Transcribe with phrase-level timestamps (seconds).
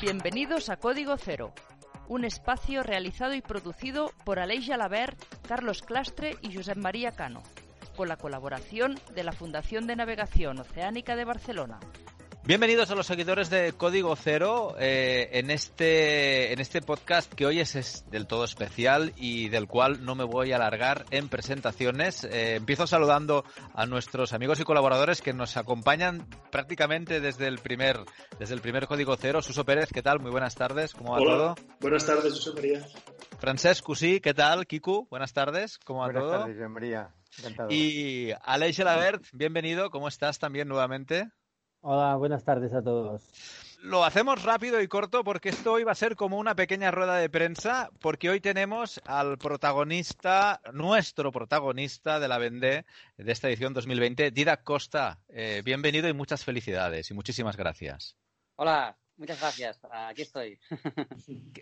[0.00, 1.52] Bienvenidos a Código Cero,
[2.08, 7.42] un espacio realizado y producido por Aleix Jalabert, Carlos Clastre y Josep María Cano,
[7.96, 11.78] con la colaboración de la Fundación de Navegación Oceánica de Barcelona.
[12.48, 17.60] Bienvenidos a los seguidores de Código Cero eh, en, este, en este podcast que hoy
[17.60, 22.24] es, del todo especial y del cual no me voy a alargar en presentaciones.
[22.24, 23.44] Eh, empiezo saludando
[23.74, 27.98] a nuestros amigos y colaboradores que nos acompañan prácticamente desde el primer,
[28.38, 29.42] desde el primer Código Cero.
[29.42, 30.18] Suso Pérez, ¿qué tal?
[30.18, 30.94] Muy buenas tardes.
[30.94, 31.30] ¿Cómo va Hola.
[31.30, 31.54] todo?
[31.80, 32.86] Buenas tardes, José María.
[33.40, 34.66] Francesc Cusí, ¿qué tal?
[34.66, 35.76] Kiku, buenas tardes.
[35.84, 36.32] ¿Cómo va Buenas todo?
[36.38, 37.10] tardes, José María.
[37.40, 37.68] Encantado.
[37.70, 39.90] Y Aleix Gelabert, bienvenido.
[39.90, 41.28] ¿Cómo estás también nuevamente?
[41.80, 43.22] Hola, buenas tardes a todos.
[43.82, 47.16] Lo hacemos rápido y corto porque esto hoy va a ser como una pequeña rueda
[47.16, 52.84] de prensa porque hoy tenemos al protagonista, nuestro protagonista de la Vendée
[53.16, 55.20] de esta edición 2020, Didac Costa.
[55.28, 58.16] Eh, bienvenido y muchas felicidades y muchísimas gracias.
[58.56, 59.78] Hola, muchas gracias.
[59.92, 60.58] Aquí estoy.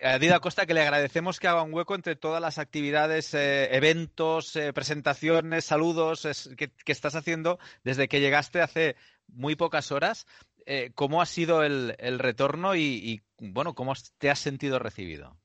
[0.02, 3.76] A Didac Costa que le agradecemos que haga un hueco entre todas las actividades, eh,
[3.76, 8.96] eventos, eh, presentaciones, saludos es- que, que estás haciendo desde que llegaste hace
[9.28, 10.26] muy pocas horas.
[10.66, 15.36] Eh, ¿Cómo ha sido el, el retorno y, y, bueno, cómo te has sentido recibido?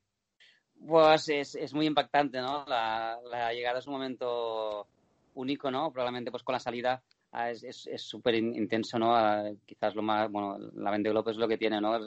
[0.88, 2.66] Pues es, es muy impactante, ¿no?
[2.68, 3.20] La,
[3.54, 4.88] llegada es un momento
[5.36, 5.92] único, ¿no?
[5.92, 9.16] Probablemente pues con la salida ah, es súper in- intenso, ¿no?
[9.16, 12.00] Ah, quizás lo más, bueno, la Vendée Globe es lo que tiene, ¿no?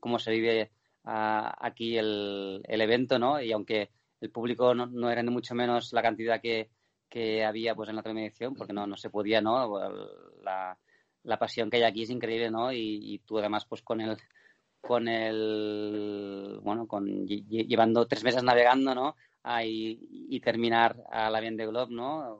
[0.00, 0.72] Cómo se vive
[1.04, 3.40] ah, aquí el, el evento, ¿no?
[3.40, 6.68] Y aunque el público no era ni mucho menos la cantidad que,
[7.08, 9.78] que había pues en la primera edición, porque no, no se podía, ¿no?
[10.42, 10.76] La,
[11.22, 12.72] la pasión que hay aquí es increíble, ¿no?
[12.72, 14.16] Y, y tú además pues con el
[14.80, 19.16] con el bueno con lle- lle- llevando tres meses navegando no
[19.46, 19.98] Ah, y,
[20.30, 22.38] y terminar a la Vendée Globe no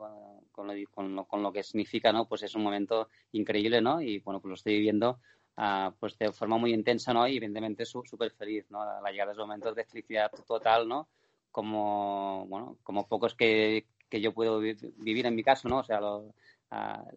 [0.52, 4.00] con lo, con, lo, con lo que significa no pues es un momento increíble no
[4.00, 5.20] y bueno pues lo estoy viviendo
[5.58, 9.32] ah, pues de forma muy intensa no y evidentemente súper feliz no la llegada de
[9.34, 11.08] esos momentos de felicidad total no
[11.50, 15.82] como bueno como pocos que, que yo puedo vi- vivir en mi caso no o
[15.84, 16.32] sea lo-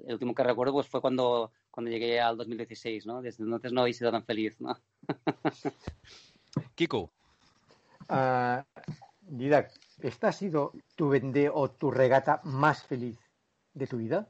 [0.08, 3.86] el último que recuerdo pues fue cuando cuando llegué al 2016 no desde entonces no
[3.86, 4.76] he sido tan feliz no
[8.10, 8.66] Ah,
[9.22, 9.72] Didac,
[10.02, 13.20] ¿esta ha sido tu vendée o tu regata más feliz
[13.76, 14.28] de tu vida?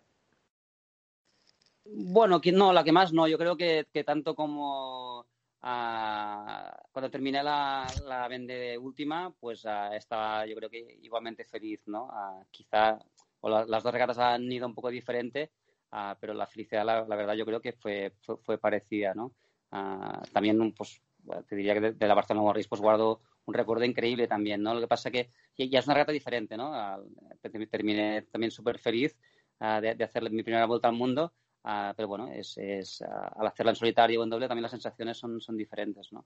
[1.86, 3.28] Bueno, que no, la que más no.
[3.28, 5.26] Yo creo que, que tanto como
[5.70, 11.82] ah, cuando terminé la, la vende última, pues ah, estaba yo creo que igualmente feliz,
[11.88, 12.10] ¿no?
[12.12, 12.98] Ah, quizá
[13.42, 15.52] o la- las dos regatas han ido un poco diferente,
[15.92, 19.34] ah, pero la felicidad, la, la verdad, yo creo que fue, fue, fue parecida, ¿no?
[19.72, 21.02] Ah, también, pues,
[21.48, 24.74] te diría que de, de la Barcelona Race, pues guardo un recuerdo increíble también, ¿no?
[24.74, 26.72] Lo que pasa que ya es una regata diferente, ¿no?
[27.42, 29.18] Ter- terminé también súper feliz
[29.60, 31.34] de, de hacer mi primera vuelta al mundo,
[31.64, 34.72] ah, pero bueno, es, es ah, al hacerla en solitario o en doble también las
[34.72, 36.26] sensaciones son, son diferentes, ¿no?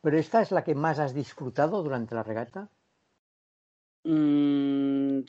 [0.00, 2.68] ¿Pero esta es la que más has disfrutado durante la regata?
[4.04, 5.20] Mm,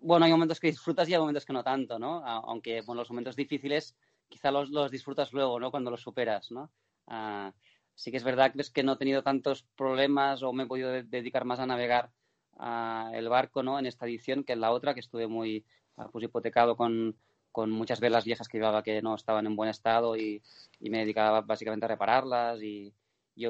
[0.00, 2.24] bueno, hay momentos que disfrutas y hay momentos que no tanto, ¿no?
[2.24, 3.96] Aunque, bueno, los momentos difíciles
[4.28, 5.70] quizá los, los disfrutas luego, ¿no?
[5.70, 6.70] Cuando los superas, ¿no?
[7.06, 7.52] Ah,
[7.94, 10.66] sí que es verdad que es que no he tenido tantos problemas o me he
[10.66, 12.12] podido de- dedicar más a navegar
[12.58, 13.78] ah, el barco, ¿no?
[13.78, 15.64] En esta edición que en la otra, que estuve muy
[15.96, 17.16] ah, pues hipotecado con,
[17.58, 20.42] con muchas velas viejas que llevaba que no estaban en buen estado y,
[20.80, 22.92] y me dedicaba básicamente a repararlas y,
[23.34, 23.46] y,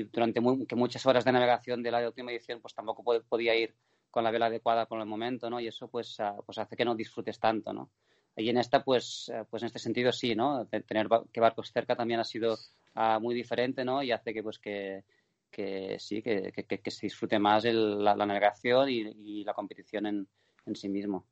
[0.00, 3.24] y- durante mu- que muchas horas de navegación de la última edición pues tampoco pod-
[3.28, 3.74] podía ir
[4.10, 5.60] con la vela adecuada por el momento, ¿no?
[5.60, 7.90] Y eso pues, ah, pues hace que no disfrutes tanto, ¿no?
[8.36, 10.66] Y en esta, pues, eh, pues en este sentido sí, ¿no?
[10.66, 12.56] Tener que barcos cerca también ha sido
[12.94, 14.02] ah, muy diferente, ¿no?
[14.02, 15.04] Y hace que, pues, que,
[15.50, 19.00] que sí, que- que- que se disfrute más el- la, la navegación y,
[19.40, 20.28] y la competición en,
[20.66, 21.26] en sí mismo.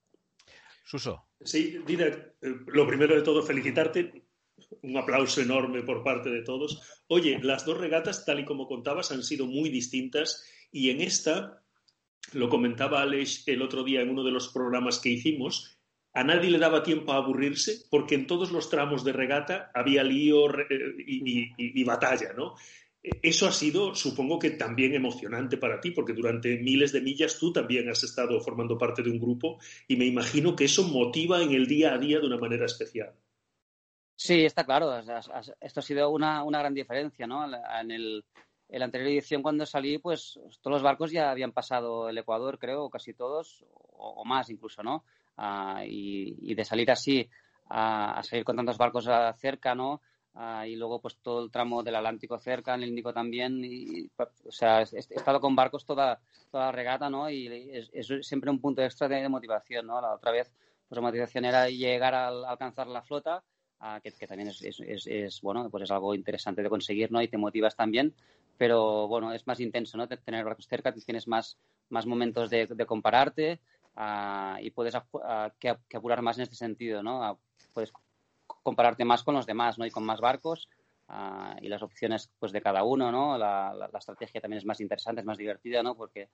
[0.90, 1.28] Suso.
[1.40, 4.24] Sí, Didac, eh, lo primero de todo, felicitarte.
[4.82, 6.82] Un aplauso enorme por parte de todos.
[7.06, 11.62] Oye, las dos regatas, tal y como contabas, han sido muy distintas y en esta,
[12.32, 15.78] lo comentaba Alex el otro día en uno de los programas que hicimos,
[16.12, 20.02] a nadie le daba tiempo a aburrirse porque en todos los tramos de regata había
[20.02, 22.54] lío eh, y- y batalla, ¿no?
[23.02, 27.38] Eh, Eso ha sido, supongo que también emocionante para ti, porque durante miles de millas
[27.38, 29.58] tú también has estado formando parte de un grupo
[29.88, 33.14] y me imagino que eso motiva en el día a día de una manera especial.
[34.16, 34.98] Sí, está claro.
[35.60, 37.42] Esto ha sido una, una gran diferencia, ¿no?
[37.80, 38.22] En, el,
[38.68, 42.90] la anterior edición, cuando salí, pues todos los barcos ya habían pasado el Ecuador, creo,
[42.90, 45.04] casi todos, o, más incluso, ¿no?
[45.38, 47.26] Ah, y, de salir así
[47.70, 49.08] a, a salir con tantos barcos
[49.38, 50.02] cerca, ¿no?
[50.34, 53.64] Ah, y luego pues todo el tramo del Atlántico cerca, el Índico también.
[53.64, 57.28] Y, o sea, he, estado con barcos toda, toda la regata, ¿no?
[57.28, 60.00] Y es, siempre un punto extra de, motivación, ¿no?
[60.00, 60.52] La otra vez,
[60.88, 63.42] pues la motivación era llegar a, alcanzar la flota,
[63.80, 67.20] ah, que, también es, es, bueno, pues es algo interesante de conseguir, ¿no?
[67.20, 68.14] Y te motivas también,
[68.56, 70.06] pero bueno, es más intenso, ¿no?
[70.06, 73.60] Tener barcos cerca, tienes más, más momentos de, compararte
[73.96, 74.94] ah, y puedes
[75.58, 77.38] que, apurar más en este sentido, ¿no?
[77.72, 77.92] puedes
[78.62, 79.86] compararte más con los demás, ¿no?
[79.86, 80.68] Y con más barcos
[81.08, 83.38] ah, y las opciones, pues, de cada uno, ¿no?
[83.38, 85.96] La, estrategia también es más interesante, es más divertida, ¿no?
[85.96, 86.28] Porque,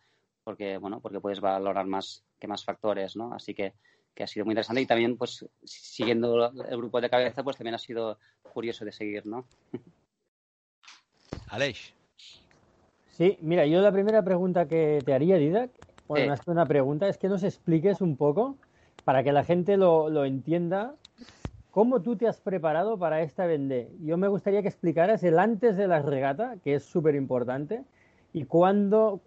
[0.44, 3.32] porque, bueno, porque puedes valorar más que más factores, ¿no?
[3.32, 3.74] Así que,
[4.14, 7.74] que ha sido muy interesante y también, pues, siguiendo el grupo de cabeza, pues también
[7.74, 9.46] ha sido curioso de seguir, ¿no?
[11.48, 11.94] Aleix.
[13.10, 15.70] Sí, mira, yo la primera pregunta que te haría, Didac,
[16.06, 18.58] bueno, más que una pregunta, es que nos expliques un poco,
[19.04, 20.94] para que la gente lo, lo entienda,
[21.76, 23.90] ¿Cómo tú te has preparado para esta vendée?
[24.02, 27.84] Yo me gustaría que explicaras el antes de la regata, que es súper importante,
[28.32, 29.20] y cuándo,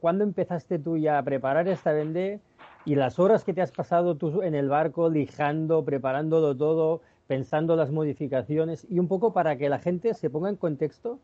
[0.00, 2.40] cuándo empezaste tú ya a preparar esta vendée
[2.84, 7.76] y las horas que te has pasado tú en el barco, lijando, preparándolo todo, pensando
[7.76, 11.20] las modificaciones, y un poco para que la gente se ponga en contexto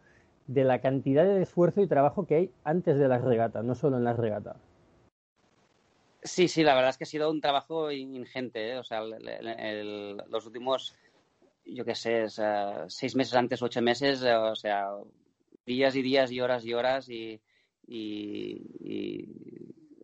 [0.46, 3.96] de la cantidad de esfuerzo y trabajo que hay antes de las regatas, no solo
[3.96, 4.77] en las regatas.
[6.22, 8.72] Sí, sí, la verdad es que ha sido un trabajo ingente.
[8.72, 8.78] ¿eh?
[8.78, 10.96] O sea, los últimos,
[11.64, 12.26] yo qué sé,
[12.88, 14.90] seis meses antes, ocho meses, o sea,
[15.64, 17.40] días y días y horas y horas y,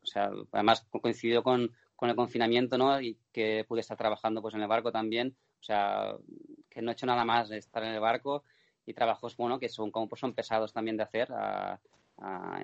[0.03, 1.73] o sea, además coincidió con,
[2.03, 3.01] el confinamiento, ¿no?
[3.01, 5.35] Y que pude estar trabajando pues en el barco también.
[5.59, 6.15] O sea,
[6.69, 8.45] que no he hecho nada más de estar en el barco
[8.85, 11.29] y trabajos, bueno, que son como pues son pesados también de hacer.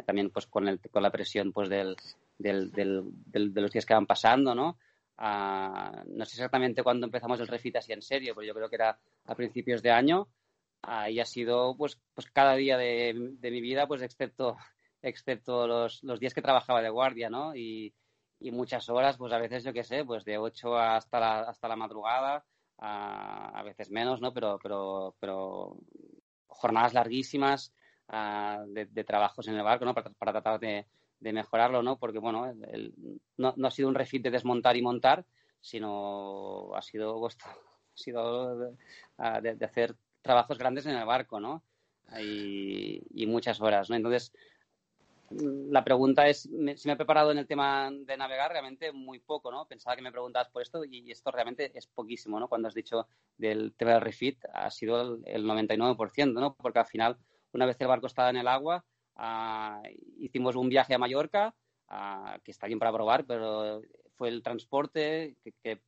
[0.04, 1.96] también pues con, el, con la presión pues del,
[2.40, 4.78] del, del, de los días que van pasando, ¿no?
[5.18, 8.76] Ah, no sé exactamente cuándo empezamos el refit así en serio, pero yo creo que
[8.76, 10.28] era a principios de año
[10.82, 14.56] ah, y ha sido pues, pues cada día de, mi vida, pues excepto,
[15.02, 17.54] excepto los, los, días que trabajaba de guardia, ¿no?
[17.54, 17.94] Y,
[18.40, 21.68] y, muchas horas, pues a veces yo qué sé, pues de 8 hasta la, hasta
[21.68, 22.44] la madrugada,
[22.78, 24.32] ah, a veces menos, ¿no?
[24.32, 25.76] Pero, pero, pero
[26.46, 27.74] jornadas larguísimas
[28.08, 29.94] de, de, trabajos en el barco, ¿no?
[29.94, 30.86] para tratar de,
[31.20, 31.98] de mejorarlo, ¿no?
[31.98, 32.52] Porque, bueno,
[33.36, 35.24] no, ha sido un refit de desmontar y montar,
[35.60, 37.30] sino ha sido, ha
[37.94, 41.62] sido de, hacer trabajos grandes en el barco, ¿no?
[42.20, 43.96] Y, muchas horas, ¿no?
[43.96, 44.32] Entonces,
[45.30, 49.52] la pregunta es si me he preparado en el tema de navegar, realmente muy poco,
[49.52, 49.66] ¿no?
[49.68, 52.48] Pensaba que me preguntabas por esto y esto realmente es poquísimo, ¿no?
[52.48, 53.06] Cuando has dicho
[53.36, 56.54] del tema del refit ha sido el, el 99%, ¿no?
[56.54, 57.18] Porque al final,
[57.52, 58.84] una vez el barco estaba en el agua,
[59.22, 59.82] Ah,
[60.18, 61.54] hicimos un viaje a Mallorca,
[61.88, 63.82] ah, que está bien para probar, pero
[64.16, 65.82] fue el transporte, que,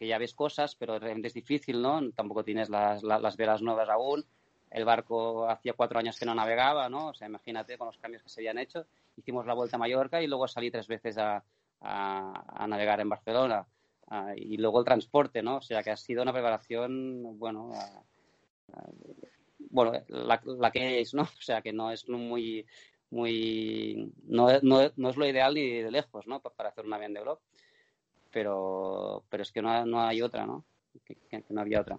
[0.00, 2.10] ya ves cosas, pero realmente es difícil, ¿no?
[2.10, 4.24] Tampoco tienes las, las, velas nuevas aún.
[4.68, 7.10] El barco hacía cuatro años que no navegaba, ¿no?
[7.10, 8.84] O sea, imagínate con los cambios que se habían hecho.
[9.16, 11.44] Hicimos la vuelta a Mallorca y luego salí tres veces a,
[11.82, 13.64] a, navegar en Barcelona.
[14.08, 15.58] Ah, y luego el transporte, ¿no?
[15.58, 17.70] O sea, que ha sido una preparación, bueno,
[19.72, 21.22] bueno, la, que es, ¿no?
[21.22, 22.64] O sea, que no es muy,
[23.10, 26.40] muy, no, no, no es lo ideal ni de lejos, ¿no?
[26.40, 27.40] Para hacer una bien de blog,
[28.30, 30.64] pero, pero es que no, no hay otra, ¿no?
[31.04, 31.16] Que,
[31.48, 31.98] no había otra.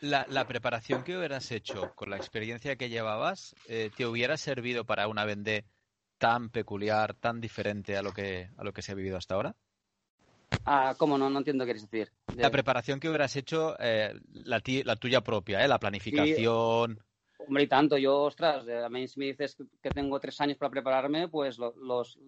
[0.00, 4.84] La, la, preparación que hubieras hecho con la experiencia que llevabas, eh, ¿te hubiera servido
[4.84, 5.64] para una vende
[6.18, 9.56] tan peculiar, tan diferente a lo que, a lo que se ha vivido hasta ahora?
[10.64, 11.28] Ah, ¿Cómo no?
[11.28, 12.12] No entiendo qué quieres decir.
[12.36, 14.60] La preparación que hubieras hecho, eh, la,
[14.96, 15.68] tuya propia, ¿eh?
[15.68, 16.98] la planificación.
[17.38, 17.98] Hombre, y tanto.
[17.98, 21.74] Yo, ostras, a mí si me dices que tengo tres años para prepararme, pues los,
[21.76, 22.18] los,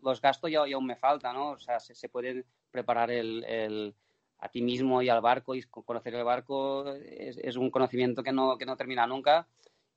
[0.00, 1.50] los, gastos ya, aún me falta, ¿no?
[1.50, 3.94] O sea, se, se puede preparar el, el,
[4.38, 8.32] a ti mismo y al barco y conocer el barco es, es, un conocimiento que
[8.32, 9.48] no, que no termina nunca.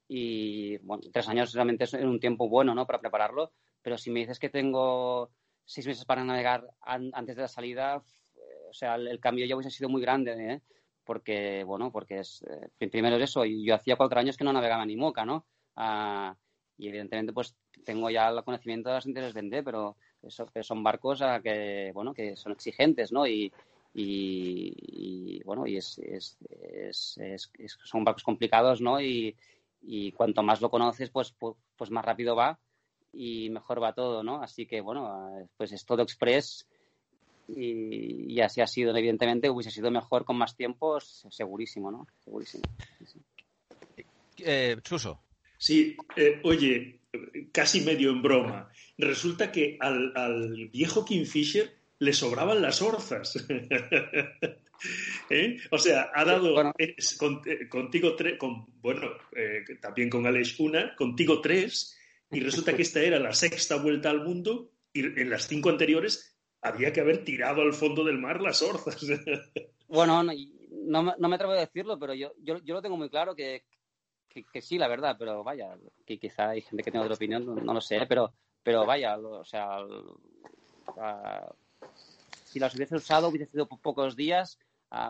[0.08, 2.86] Y, bueno, tres años realmente es un tiempo bueno, ¿no?
[2.86, 3.51] Para prepararlo.
[3.82, 5.30] Pero si me dices que tengo
[5.66, 8.04] seis meses para navegar antes de la salida,
[8.70, 10.62] o sea, el, cambio ya hubiese sido muy grande, ¿eh?
[11.04, 14.86] Porque, bueno, porque es, eh, primero es eso, yo hacía cuatro años que no navegaba
[14.86, 15.46] ni moca, ¿no?
[15.76, 16.36] Ah,
[16.78, 21.22] y evidentemente, pues tengo ya el conocimiento de las intereses vender, pero eso, son barcos
[21.22, 23.28] a que, bueno, que son exigentes, ¿no?
[23.28, 23.54] Y,
[23.94, 26.38] y, bueno, y es, es,
[27.18, 27.52] es,
[27.84, 29.00] son barcos complicados, ¿no?
[29.00, 29.36] Y,
[29.82, 32.60] y cuanto más lo conoces, pues, pues, pues más rápido va
[33.16, 34.42] y mejor va todo, ¿no?
[34.42, 36.68] Así que, bueno, pues es todo express
[37.48, 42.08] y, así ha sido, evidentemente, hubiese sido mejor con más tiempo, segurísimo, ¿no?
[42.24, 42.64] Segurísimo.
[44.38, 45.22] Eh, Chuso.
[45.58, 47.00] Sí, eh, oye,
[47.52, 48.70] casi medio en broma.
[48.98, 53.46] Resulta que al, al, viejo Kingfisher le sobraban las orzas.
[55.30, 55.58] ¿Eh?
[55.72, 56.96] O sea, ha dado eh,
[57.70, 61.98] contigo tres, con, bueno, eh, también con Alex una, contigo tres,
[62.32, 66.38] y resulta que esta era la sexta vuelta al mundo, y en las cinco anteriores
[66.62, 68.98] había que haber tirado al fondo del mar las orzas.
[69.88, 73.36] bueno, no, no, me atrevo a decirlo, pero yo, yo, yo lo tengo muy claro
[73.36, 73.63] que,
[74.27, 77.74] que, sí, la verdad, pero vaya, que quizá hay gente que tiene otra opinión, no,
[77.74, 79.77] lo sé, pero, pero vaya, o sea,
[82.46, 84.58] si las hubiese usado hubiese sido pocos días.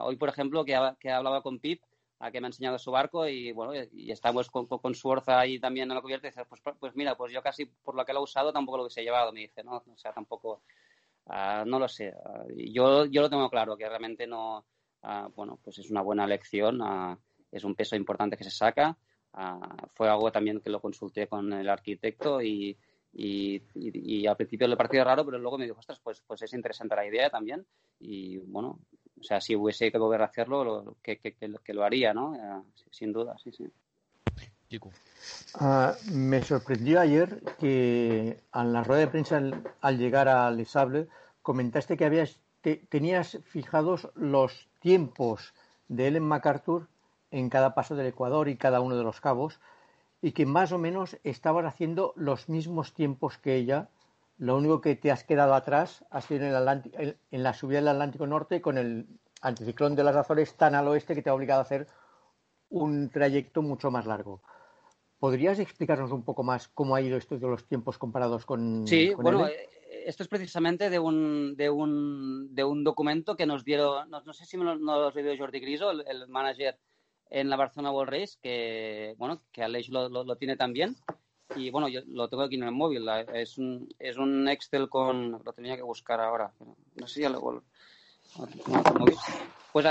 [0.02, 1.82] hoy, por ejemplo, que, que hablaba con Pip,
[2.26, 5.40] a que me ha enseñado su barco y bueno, y estamos con, con, su orza
[5.40, 8.06] ahí también en la cubierta y dice, pues, pues mira, pues yo casi por lo
[8.06, 9.78] que lo he usado tampoco lo hubiese llevado, me dice, ¿no?
[9.78, 10.62] O sea, tampoco,
[11.28, 12.14] no lo sé.
[12.56, 14.66] yo, yo lo tengo claro, que realmente no,
[15.36, 16.82] bueno, pues es una buena lección,
[17.52, 18.98] es un peso importante que se saca
[19.94, 22.78] fue algo también que lo consulté con el arquitecto y,
[23.14, 26.96] y, al principio le pareció raro, pero luego me dijo, ostras, pues, pues es interesante
[26.96, 27.66] la idea también.
[28.00, 28.80] Y bueno,
[29.20, 32.36] o sea, si hubiese que volver a hacerlo, lo, que, que, que, lo haría, ¿no?
[32.36, 33.72] Eh, sin duda, sí, sí.
[35.60, 39.42] Uh, me sorprendió ayer que en la rueda de prensa
[39.82, 40.74] al, llegar a Les
[41.42, 42.40] comentaste que habías
[42.90, 45.54] tenías fijados los tiempos
[45.88, 46.88] de Ellen MacArthur
[47.30, 49.60] en cada paso del Ecuador y cada uno de los cabos,
[50.22, 53.90] y que más o menos estabas haciendo los mismos tiempos que ella.
[54.38, 58.28] Lo único que te has quedado atrás ha sido en, en la subida del Atlántico
[58.28, 59.08] Norte con el
[59.42, 61.88] anticiclón de las Azores tan al oeste que te ha obligado a hacer
[62.70, 64.42] un trayecto mucho más largo.
[65.20, 69.14] ¿Podrías explicarnos un poco más cómo ha ido esto de los tiempos comparados con Sí,
[69.14, 69.70] bueno, eh,
[70.06, 74.46] esto es precisamente de un, de un, de un documento que nos dieron, no, sé
[74.46, 76.78] si nos, lo dio Jordi Griso, el, el manager
[77.30, 80.96] en la Barcelona World Race, que, bueno, que Aleix lo, lo, tiene también.
[81.56, 83.08] Y bueno, yo lo tengo aquí en el móvil.
[83.34, 85.32] Es un, es un Excel con.
[85.32, 86.52] Lo tenía que buscar ahora.
[86.96, 87.64] no sé si ya lo.
[89.72, 89.86] Pues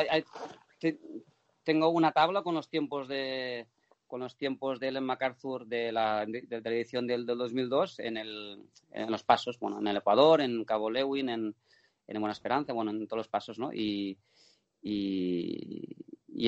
[1.63, 3.67] tengo una tabla con los tiempos de
[4.07, 8.17] con los tiempos de Ellen MacArthur de la, de, la edición del, del 2002 en,
[8.17, 11.55] el, en los pasos, bueno, en el Ecuador, en Cabo Lewin, en,
[12.07, 13.73] en Buena Esperanza, bueno, en todos los pasos, ¿no?
[13.73, 14.17] Y,
[14.83, 15.97] y,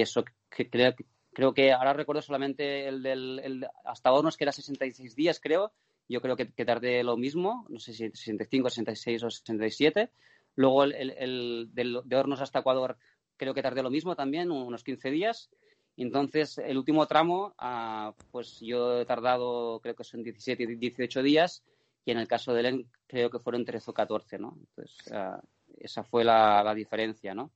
[0.00, 0.94] eso que creo,
[1.36, 5.70] creo que ahora recuerdo solamente el del el, hasta Hornos, que era 66 días, creo.
[6.08, 10.10] Yo creo que, que tardé lo mismo, no sé si 65, 66 o 67.
[10.54, 12.96] Luego el, el, del, de Hornos hasta Ecuador
[13.36, 15.50] creo que tardé lo mismo también, unos 15 días.
[15.98, 21.22] Entonces, el último tramo, ah, pues yo he tardado, creo que son 17 y 18
[21.22, 21.62] días,
[22.06, 24.56] y en el caso de Len creo que fueron 13 o 14, ¿no?
[24.58, 25.38] Entonces, ah,
[25.76, 27.52] esa fue la, la diferencia, ¿no?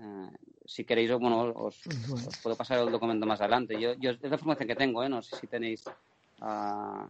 [0.00, 0.30] Eh,
[0.68, 1.80] si queréis, bueno, os,
[2.42, 3.80] puedo pasar el documento más adelante.
[3.80, 5.08] Yo, es la información que tengo, ¿eh?
[5.08, 5.86] no sé si tenéis
[6.42, 7.06] uh,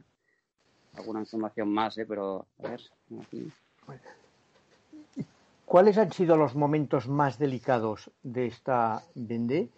[0.95, 2.07] alguna información más, ¿eh?
[2.07, 2.81] pero a ver.
[5.67, 9.71] ¿Cuáles han sido los momentos más delicados de esta Vendée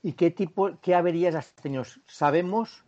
[0.00, 1.82] y qué tipo, qué averías has tenido?
[2.06, 2.84] Sabemos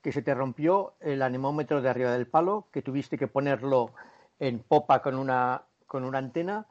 [0.00, 3.90] que se te rompió el anemómetro de arriba del palo, que tuviste que ponerlo
[4.38, 6.68] en popa con una, con una antena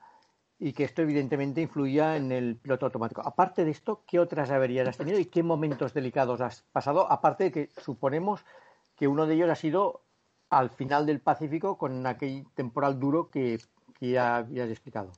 [0.59, 3.21] y que esto evidentemente influía en el piloto automático.
[3.23, 7.11] Aparte de esto, ¿qué otras averías has tenido y qué momentos delicados has pasado?
[7.11, 8.43] Aparte de que suponemos
[8.95, 10.01] que uno de ellos ha sido
[10.49, 13.59] al final del Pacífico con aquel temporal duro que,
[13.99, 15.11] ya habías explicado.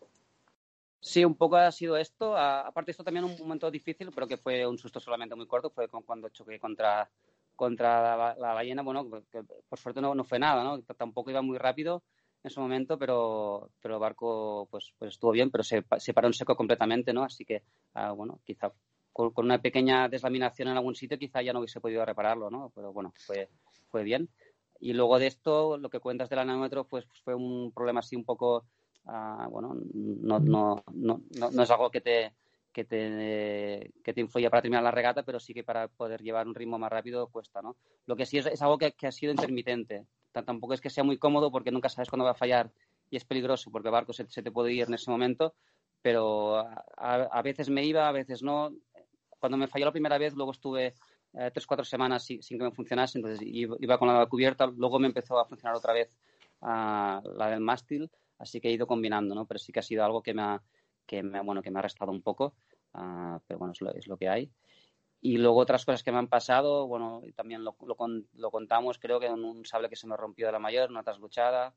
[1.01, 2.35] Sí, un poco ha sido esto.
[2.37, 5.69] Aparte de esto también un momento difícil, pero que fue un susto solamente muy corto,
[5.69, 7.09] fue cuando choqué contra,
[7.55, 8.81] contra la, ballena.
[8.81, 9.07] Bueno,
[9.69, 10.81] por suerte no, no fue nada, ¿no?
[10.81, 12.03] Tampoco iba muy rápido
[12.43, 16.27] en ese momento, pero, pero el barco pues, pues estuvo bien, pero se, se paró
[16.27, 17.23] en seco completamente, ¿no?
[17.23, 17.63] Así que,
[17.95, 18.71] ah, bueno, quizá
[19.11, 22.71] con, una pequeña deslaminación en algún sitio quizá ya no hubiese podido repararlo, ¿no?
[22.73, 23.49] Pero bueno, fue,
[23.89, 24.29] fue bien.
[24.79, 28.23] Y luego de esto, lo que cuentas del anemómetro, pues fue un problema así un
[28.23, 28.65] poco,
[29.05, 32.33] ah, bueno, no, no, no, no, es algo que te,
[32.71, 36.47] que te, que te influya para terminar la regata, pero sí que para poder llevar
[36.47, 37.75] un ritmo más rápido cuesta, ¿no?
[38.05, 41.03] Lo que sí es, es algo que, que, ha sido intermitente tampoco es que sea
[41.03, 42.71] muy cómodo porque nunca sabes cuándo va a fallar
[43.09, 45.55] y es peligroso porque el barco se, te puede ir en ese momento,
[46.01, 46.57] pero
[46.97, 48.71] a, veces me iba, a veces no.
[49.39, 50.93] Cuando me falló la primera vez, luego estuve
[51.33, 55.07] eh, tres, cuatro semanas sin, que me funcionase, entonces iba, con la cubierta, luego me
[55.07, 56.17] empezó a funcionar otra vez
[56.61, 59.45] ah, la del mástil, así que he ido combinando, ¿no?
[59.45, 60.61] Pero sí que ha sido algo que me ha,
[61.05, 62.55] que me, bueno, que me ha restado un poco,
[62.93, 64.51] ah, pero bueno, es lo que hay.
[65.21, 69.25] Y luego otras cosas que me han pasado, bueno, también lo, lo, contamos, creo que
[69.25, 71.73] en un sable que se me rompió de la mayor, una trasluchada.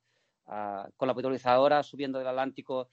[0.46, 2.88] Uh, con la potabilizadora subiendo del Atlántico,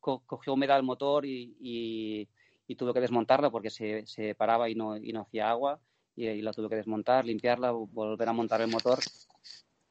[0.00, 2.28] cogió humedad el motor y, y,
[2.66, 5.80] y, tuve que desmontarla porque se, se paraba y no, y no hacía agua.
[6.16, 8.98] Y, y, la tuve que desmontar, limpiarla, volver a montar el motor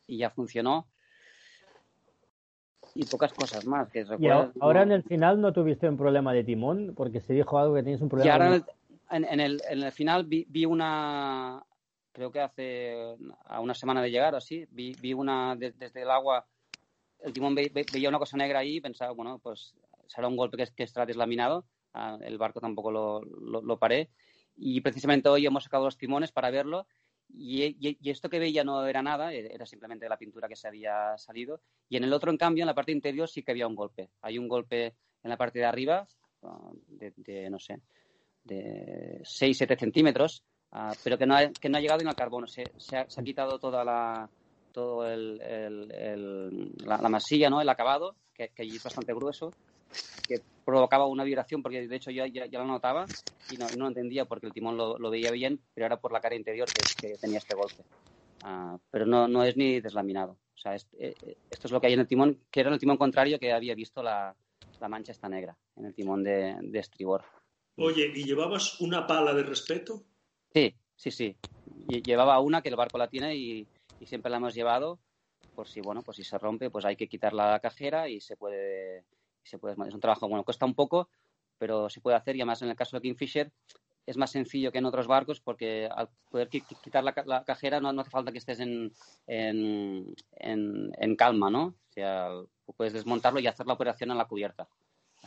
[0.05, 0.87] y ya funcionó.
[2.95, 3.89] y pocas cosas más.
[3.89, 7.59] Que y ahora, en el final no tuviste un problema de timón, porque se dijo
[7.59, 8.27] algo que tienes un problema.
[8.27, 8.65] Y ahora
[9.09, 11.63] en, el, en, el, final vi, vi, una,
[12.11, 16.45] creo que hace a una semana de llegar así, vi, vi una desde el agua,
[17.19, 19.75] el timón veía una cosa negra ahí y pensaba, bueno, pues
[20.07, 21.65] será un golpe que, que estará deslaminado.
[21.93, 24.09] Ah, el barco tampoco lo, lo, paré.
[24.55, 26.87] Y precisamente hoy hemos sacado los timones para verlo
[27.29, 31.17] y, esto que veía no era nada, e, era simplemente la pintura que se había
[31.17, 31.61] salido.
[31.89, 34.09] Y en el otro, en cambio, en la parte interior sí que había un golpe.
[34.21, 36.07] Hay un golpe en la parte de arriba,
[36.43, 37.81] ah, de, no sé,
[38.47, 42.47] de 6-7 centímetros, ah, pero que no, ha, que no ha llegado ni al carbono.
[42.47, 44.29] Se, se, ha, quitado toda la,
[44.71, 47.61] todo el, la, masilla, ¿no?
[47.61, 49.51] el acabado, que, que es bastante grueso,
[50.27, 53.05] que provocaba una vibración, porque de hecho yo ya, lo notaba
[53.49, 56.35] y no, lo entendía porque el timón lo, veía bien, pero era por la cara
[56.35, 56.67] interior
[56.99, 57.83] que, tenía este golpe.
[58.43, 60.37] Ah, pero no, no es ni deslaminado.
[60.55, 61.15] O sea, eh,
[61.49, 63.53] esto es lo que hay en el timón, que era en el timón contrario que
[63.53, 64.35] había visto la,
[64.89, 67.23] mancha esta negra, en el timón de, estribor.
[67.77, 70.03] Oye, ¿y llevabas una pala de respeto?
[70.53, 71.35] Sí, sí, sí.
[71.87, 73.67] Llevaba una que el barco la tiene y,
[73.99, 74.99] y siempre la hemos llevado
[75.55, 78.37] por si, bueno, pues si se rompe, pues hay que quitar la cajera y se
[78.37, 79.05] puede
[79.47, 81.09] se puede, es un trabajo, bueno, cuesta un poco,
[81.57, 83.51] pero se puede hacer y además en el caso de Kingfisher
[84.05, 88.09] es más sencillo que en otros barcos porque al poder quitar la, cajera no, hace
[88.09, 88.93] falta que estés en,
[89.25, 91.65] en, en, calma, ¿no?
[91.65, 92.29] O sea,
[92.77, 94.67] puedes desmontarlo y hacer la operación en la cubierta.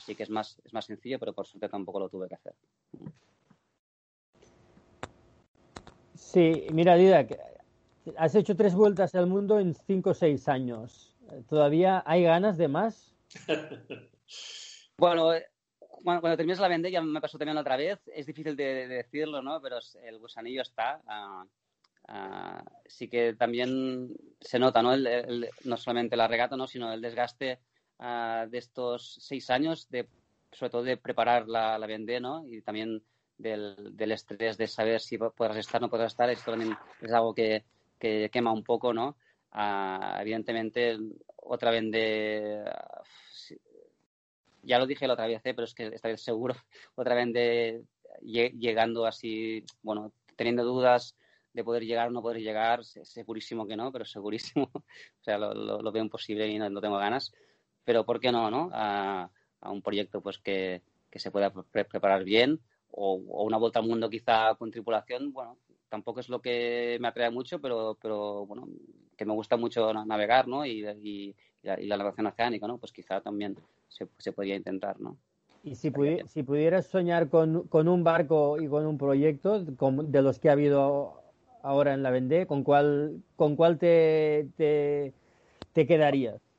[0.00, 2.54] Así que es más, es más sencillo, pero por suerte tampoco lo tuve que hacer.
[6.14, 7.38] Sí, mira, Didac,
[8.16, 11.14] has hecho tres vueltas al mundo en cinco o seis años.
[11.50, 13.14] ¿Todavía hay ganas de más?
[14.97, 15.45] bueno, eh,
[15.78, 19.42] cuando, cuando terminas la vende, ya me pasó también otra vez, es difícil de, decirlo,
[19.42, 19.61] ¿no?
[19.61, 21.02] Pero el gusanillo está.
[21.07, 21.45] Ah,
[22.09, 24.97] ah, sí que también se nota, ¿no?
[24.97, 26.66] no solamente la regata, ¿no?
[26.66, 27.61] Sino el desgaste
[28.00, 30.09] ah, de estos seis años, de,
[30.50, 32.45] sobre todo de preparar la, la vendée, ¿no?
[32.47, 33.02] Y también
[33.38, 36.28] del, del, estrés de saber si podrás estar o no podrás estar.
[36.28, 37.64] Esto también es algo que,
[37.99, 39.16] que quema un poco, ¿no?
[40.21, 40.97] evidentemente,
[41.37, 42.62] otra vende
[44.62, 45.54] ya lo dije la otra vez, ¿eh?
[45.54, 46.54] pero es que esta vez seguro,
[46.95, 47.84] otra vez
[48.23, 51.17] llegando así, bueno, teniendo dudas
[51.52, 55.93] de poder llegar o no poder llegar, segurísimo que no, pero segurísimo, o sea, lo,
[55.93, 57.32] veo imposible y no, tengo ganas,
[57.90, 58.70] pero ¿por qué no, no?
[58.72, 59.28] A,
[59.62, 60.80] un proyecto pues que,
[61.12, 62.60] se pueda preparar bien
[62.92, 65.56] o, una vuelta al mundo quizá con tripulación, bueno,
[65.88, 68.68] tampoco es lo que me atrae mucho, pero, pero bueno,
[69.16, 70.64] que me gusta mucho navegar, ¿no?
[70.64, 72.78] Y, y, la, navegación oceánica, ¿no?
[72.78, 73.56] Pues quizá también
[73.88, 75.16] se, se podría intentar, ¿no?
[75.64, 75.92] Y si,
[76.26, 80.52] si pudieras soñar con, con, un barco y con un proyecto de los que ha
[80.52, 81.20] habido
[81.64, 85.12] ahora en la Vendée, ¿con cuál, con cuál te, te,
[85.72, 86.50] te quedarías?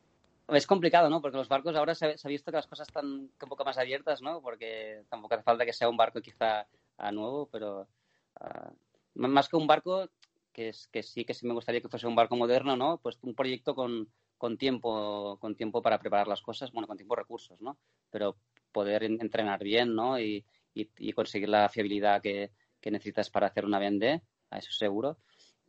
[0.52, 1.22] Es complicado, ¿no?
[1.22, 4.22] Porque los barcos ahora se, ha visto que las cosas están un poco más abiertas,
[4.22, 4.42] ¿no?
[4.42, 6.68] Porque tampoco hace falta que sea un barco quizá
[7.14, 7.88] nuevo, pero
[8.42, 8.72] uh,
[9.14, 10.10] más que un barco,
[10.52, 12.98] que, es, que sí que sí me gustaría que fuese un barco moderno, ¿no?
[12.98, 14.10] Pues un proyecto con,
[14.58, 17.78] tiempo, con tiempo para preparar las cosas, bueno, con tiempo recursos, ¿no?
[18.10, 18.36] Pero
[18.74, 20.20] poder entrenar bien, ¿no?
[20.20, 20.46] Y,
[21.16, 25.18] conseguir la fiabilidad que, que, necesitas para hacer una vende, a eso seguro.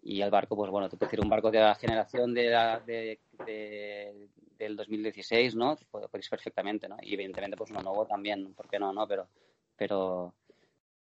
[0.03, 2.51] Y el barco, pues bueno, tú puedes decir un barco de la generación de,
[2.85, 5.77] de, de, del 2016, ¿no?
[5.91, 6.97] Podéis perfectamente, ¿no?
[7.01, 9.07] Y evidentemente, pues uno nuevo también, ¿por qué no, no?
[9.07, 9.29] Pero,
[9.77, 10.35] pero,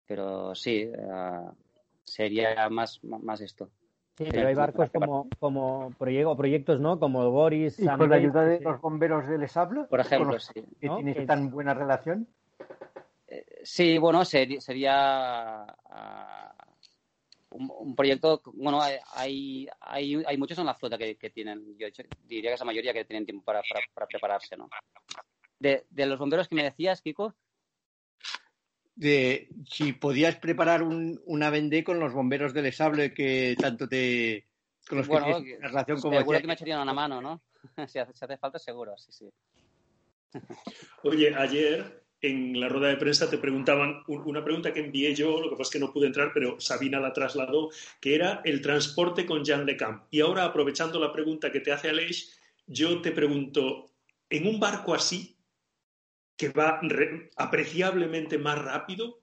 [0.08, 1.52] pero sí, uh,
[2.04, 3.70] sería más, más esto.
[4.18, 6.98] Sí, pero hay barcos como, como proyectos, ¿no?
[6.98, 7.78] Como Boris.
[7.78, 9.84] ¿Y con la ayuda de los bomberos del Esable?
[9.90, 10.54] Por ejemplo, sí.
[10.80, 12.26] ¿Que tiene tan buena relación?
[13.28, 16.55] Eh, sí, bueno, sería, ah,
[17.56, 18.42] un, proyecto.
[18.54, 21.88] Bueno, hay, hay, hay muchos en la flota que, tienen, yo
[22.24, 23.62] diría que esa mayoría que tienen tiempo para,
[23.94, 24.70] para, prepararse, ¿no?
[25.60, 27.34] De, de los bomberos que me decías, Kiko,
[28.96, 34.48] de si podías preparar un, una vendée con los bomberos del Sable que tanto te
[34.88, 37.42] con los bueno, que relación como seguro que me echarían una mano, ¿no?
[37.88, 39.30] si, hace, si hace falta seguro, sí, sí.
[41.04, 45.50] Oye, ayer en la rueda de prensa te preguntaban una pregunta que envié yo, lo
[45.50, 49.26] que pasa es que no pude entrar, pero Sabina la trasladó, que era el transporte
[49.26, 50.04] con Jean Le Camp.
[50.12, 53.92] Y ahora, aprovechando la pregunta que te hace Aleix, yo te pregunto,
[54.30, 55.38] en un barco así,
[56.38, 56.82] que va
[57.38, 59.22] apreciablemente más rápido,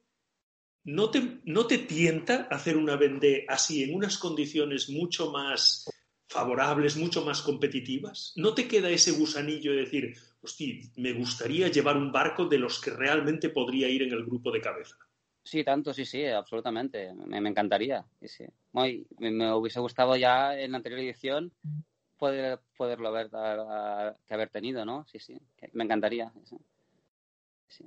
[0.85, 5.91] ¿no te, ¿no te tienta hacer una vendée así, en unas condiciones mucho más
[6.29, 8.33] favorables, mucho más competitivas?
[8.37, 12.81] ¿No te queda ese gusanillo de decir, hostia, me gustaría llevar un barco de los
[12.81, 14.97] que realmente podría ir en el grupo de cabeza?
[15.45, 17.13] Sí, tanto, sí, sí, absolutamente.
[17.15, 18.05] Me, encantaría.
[18.21, 18.45] Sí, sí.
[19.19, 21.53] me, hubiese gustado ya en la anterior edición
[22.17, 25.05] poder, poderlo haber, que haber tenido, ¿no?
[25.11, 25.37] Sí, sí,
[25.73, 26.33] me encantaría.
[27.69, 27.85] Sí.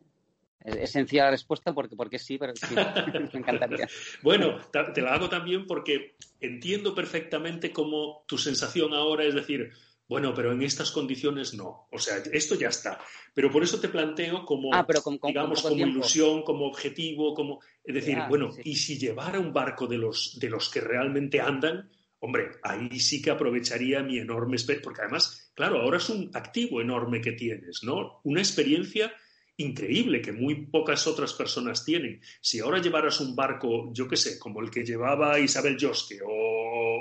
[0.65, 2.75] Es, sencilla la respuesta porque, porque sí, pero sí,
[3.33, 3.87] me encantaría.
[4.23, 4.59] bueno,
[4.93, 9.71] te la hago también porque entiendo perfectamente cómo tu sensación ahora es decir,
[10.07, 11.87] bueno, pero en estas condiciones no.
[11.91, 12.99] O sea, esto ya está.
[13.33, 14.85] Pero por eso te planteo como, ah,
[15.23, 17.59] digamos, como ilusión, como objetivo, como...
[17.83, 21.89] Es decir, bueno, y si llevara un barco de los, de los que realmente andan,
[22.19, 24.57] hombre, ahí sí que aprovecharía mi enorme...
[24.83, 28.21] Porque además, claro, ahora es un activo enorme que tienes, ¿no?
[28.23, 29.11] Una experiencia
[29.57, 32.21] increíble que muy pocas otras personas tienen.
[32.41, 36.55] Si ahora llevaras un barco, yo qué sé, como el que llevaba Isabel Josque o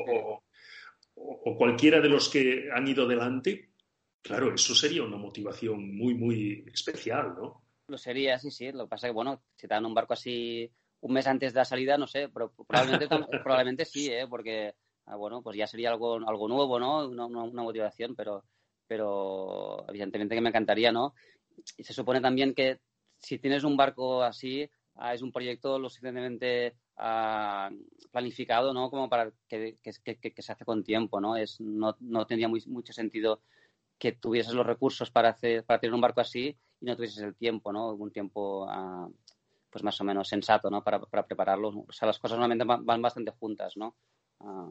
[0.06, 0.43] o
[1.52, 3.72] cualquiera de los que han ido delante,
[4.22, 7.62] claro, eso sería una motivación muy, muy especial, ¿no?
[7.88, 8.72] Lo sería, sí, sí.
[8.72, 10.70] Lo que pasa es que, bueno, si te dan un barco así
[11.04, 13.08] un mes antes de la salida, no sé, pero probablemente,
[13.44, 14.26] probablemente sí, ¿eh?
[14.26, 17.06] Porque, ah, bueno, pues ya sería algo, algo nuevo, ¿no?
[17.06, 18.44] Una, una, motivación, pero,
[18.86, 21.14] pero evidentemente que me encantaría, ¿no?
[21.76, 22.80] Y se supone también que
[23.18, 24.68] si tienes un barco así,
[25.12, 26.76] es un proyecto lo suficientemente
[28.10, 28.90] planificado, ¿no?
[28.90, 31.36] Como para que, se hace con tiempo, ¿no?
[31.36, 33.40] Es, no, no tendría mucho sentido
[33.98, 37.34] que tuvieses los recursos para, hacer, para tener un barco así y no tuvieses el
[37.34, 37.92] tiempo, ¿no?
[37.94, 39.08] Un tiempo, ah,
[39.70, 40.82] pues más o menos sensato, ¿no?
[40.84, 41.68] Para, para prepararlo.
[41.88, 43.96] O sea, las cosas normalmente van, bastante juntas, ¿no?
[44.40, 44.70] Ah,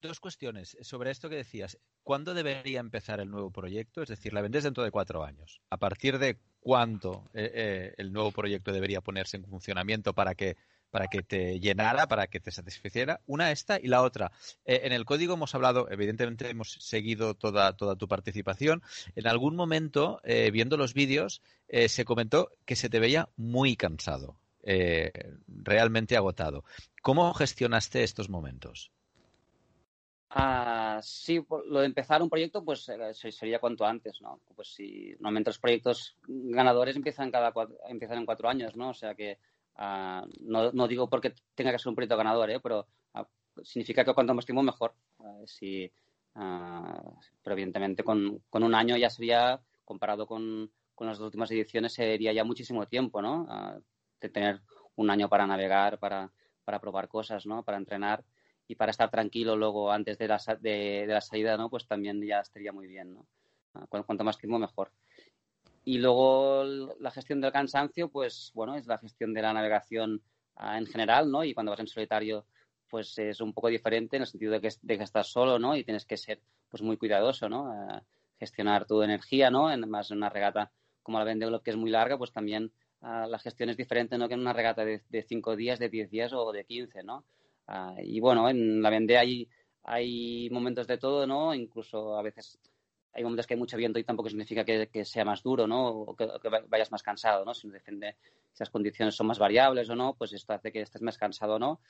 [0.00, 1.76] Dos cuestiones sobre esto que decías.
[2.04, 4.00] ¿Cuándo debería empezar el nuevo proyecto?
[4.00, 5.60] Es decir, la vendes dentro de cuatro años.
[5.70, 10.56] ¿A partir de cuándo eh, eh, el nuevo proyecto debería ponerse en funcionamiento para que
[10.90, 13.20] para que te llenara, para que te satisficiera.
[13.26, 14.32] Una esta y la otra.
[14.64, 18.82] Eh, en el código hemos hablado, evidentemente hemos seguido toda, toda tu participación.
[19.14, 24.40] En algún momento, viendo los vídeos, se comentó que se te veía muy cansado,
[25.46, 26.64] realmente agotado.
[27.02, 28.90] ¿Cómo gestionaste estos momentos?
[30.30, 34.40] Ah, sí, lo de empezar un proyecto, pues sería cuanto antes, ¿no?
[34.54, 37.52] Pues si normalmente los proyectos ganadores empiezan cada
[37.88, 38.90] empiezan en cuatro años, ¿no?
[38.90, 39.38] O sea que
[39.76, 42.60] ah, no, no, digo porque tenga que ser un proyecto ganador, ¿eh?
[42.60, 43.26] Pero ah,
[43.62, 44.94] significa que cuanto más tiempo mejor.
[45.46, 45.90] Si,
[46.34, 51.94] pero evidentemente con, con, un año ya sería, comparado con, con, las dos últimas ediciones,
[51.94, 53.46] sería ya muchísimo tiempo, ¿no?
[54.20, 54.60] de tener
[54.96, 56.30] un año para navegar, para,
[56.64, 57.62] para probar cosas, ¿no?
[57.62, 58.24] Para entrenar
[58.68, 61.70] y para estar tranquilo luego antes de la, de, la salida, ¿no?
[61.70, 63.26] Pues también ya estaría muy bien, ¿no?
[63.72, 64.92] Ah, cuanto más tiempo, mejor.
[65.84, 66.64] Y luego
[67.00, 70.22] la gestión del cansancio, pues bueno, es la gestión de la navegación
[70.56, 71.44] ah, en general, ¿no?
[71.44, 72.44] Y cuando vas en solitario,
[72.90, 75.74] pues es un poco diferente en el sentido de que, de que estás solo, ¿no?
[75.74, 77.72] Y tienes que ser pues muy cuidadoso, ¿no?
[77.72, 78.02] Ah,
[78.38, 79.72] gestionar tu energía, ¿no?
[79.72, 80.70] En, más en una regata
[81.02, 84.28] como la Vendée que es muy larga, pues también la gestión es diferente, ¿no?
[84.28, 87.24] Que en una regata de, de cinco días, de diez días o de quince, ¿no?
[87.68, 89.48] Ah, y bueno, en la Vendée hay,
[89.84, 91.54] hay momentos de todo, ¿no?
[91.54, 92.58] Incluso a veces
[93.12, 95.88] hay momentos que hay mucho viento y tampoco significa que, sea más duro, ¿no?
[95.88, 96.26] O que,
[96.66, 97.52] vayas más cansado, ¿no?
[97.52, 98.16] Si depende
[98.52, 101.56] si las condiciones son más variables o no, pues esto hace que estés más cansado
[101.56, 101.80] o no.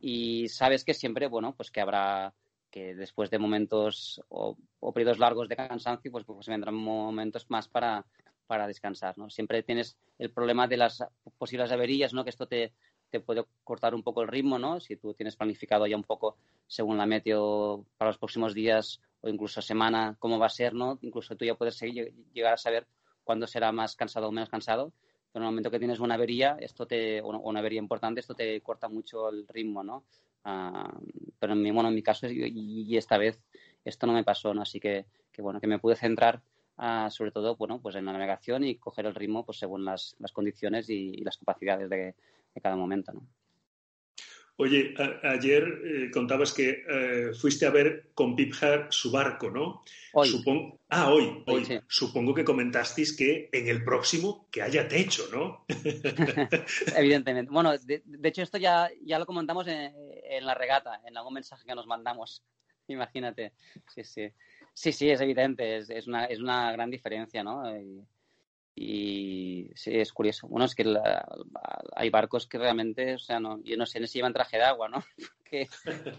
[0.00, 2.32] Y sabes que siempre, bueno, pues que habrá
[2.70, 4.56] que después de momentos o,
[4.94, 8.06] periodos largos de cansancio, pues, pues vendrán momentos más para,
[8.46, 9.28] para descansar, ¿no?
[9.28, 11.04] Siempre tienes el problema de las
[11.36, 12.24] posibles averías, ¿no?
[12.24, 12.72] Que esto te,
[13.10, 14.80] te puede cortar un poco el ritmo, ¿no?
[14.80, 19.28] Si tú tienes planificado ya un poco según la meteo para los próximos días o
[19.28, 20.98] incluso semana cómo va a ser, ¿no?
[21.02, 22.86] Incluso tú ya puedes seguir, llegar a saber
[23.24, 24.92] cuándo será más cansado o menos cansado.
[25.32, 28.34] Pero en el momento que tienes una avería, esto te, o una avería importante, esto
[28.34, 30.04] te corta mucho el ritmo, ¿no?
[30.44, 30.98] Ah,
[31.38, 33.38] pero en mi, bueno, en mi caso y, esta vez
[33.84, 34.62] esto no me pasó, ¿no?
[34.62, 36.40] Así que, que bueno, que me pude centrar
[36.78, 40.16] ah, sobre todo, bueno, pues en la navegación y coger el ritmo pues según las,
[40.18, 42.14] las condiciones y, y las capacidades de,
[42.60, 43.12] cada momento.
[43.12, 43.26] ¿no?
[44.60, 44.92] Oye,
[45.22, 49.84] ayer eh, contabas que eh, fuiste a ver con Pipjar su barco, ¿no?
[50.12, 50.30] Hoy.
[50.88, 51.80] Ah, hoy, hoy.
[51.86, 55.64] Supongo que comentasteis que en el próximo que haya techo, ¿no?
[56.96, 57.52] Evidentemente.
[57.52, 59.94] Bueno, de, hecho esto ya, ya lo comentamos en,
[60.44, 62.42] la regata, en algún mensaje que nos mandamos.
[62.88, 63.52] Imagínate.
[63.94, 64.28] Sí, sí.
[64.74, 65.76] Sí, sí, es evidente.
[65.76, 67.62] Es, es, una, es una gran diferencia, ¿no?
[67.78, 68.04] Y
[68.78, 70.46] sí, es curioso.
[70.48, 70.84] Bueno, es que
[71.94, 74.88] hay barcos que realmente, o sea, no, yo no sé si llevan traje de agua,
[74.88, 75.02] ¿no?
[75.44, 75.68] que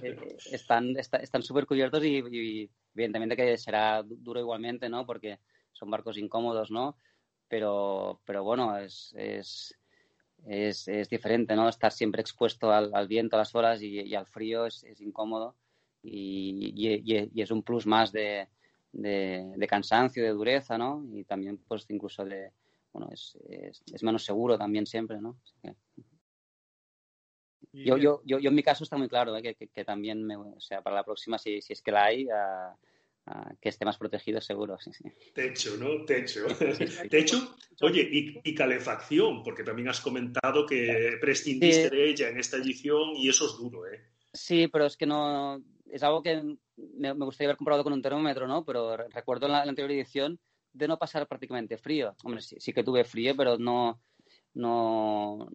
[0.01, 5.05] eh, están están súper cubiertos y, evidentemente que será duro igualmente, ¿no?
[5.05, 5.39] Porque
[5.71, 6.97] son barcos incómodos, ¿no?
[7.47, 9.75] Pero, pero bueno, es, es,
[10.45, 11.69] es, es diferente, ¿no?
[11.69, 15.55] Estar siempre expuesto al, al viento, a las olas y, al frío es, es incómodo
[16.01, 18.47] y, y, es un plus más de,
[18.91, 21.05] de, cansancio, de dureza, ¿no?
[21.13, 22.51] Y también, pues, incluso de,
[22.93, 25.37] bueno, es, es, menos seguro también siempre, ¿no?
[27.71, 29.43] Yo, yo, yo, yo, en mi caso está muy claro ¿eh?
[29.43, 32.25] que, que, también, me, o sea, para la próxima, si, si es que la hay,
[32.25, 34.79] uh, que esté más protegido seguro.
[34.79, 35.03] Sí, sí.
[35.35, 36.03] Techo, ¿no?
[36.03, 36.47] Techo.
[37.09, 41.95] Techo, oye, y, y, calefacción, porque también has comentado que prescindiste sí.
[41.95, 44.01] de ella en esta edición y eso es duro, ¿eh?
[44.33, 45.61] Sí, pero es que no.
[45.91, 46.57] Es algo que
[46.97, 48.65] me, me gustaría haber comprado con un termómetro, ¿no?
[48.65, 50.39] Pero recuerdo en la, la anterior edición
[50.73, 52.15] de no pasar prácticamente frío.
[52.23, 53.99] Hombre, sí, sí que tuve frío, pero no
[54.53, 55.47] no,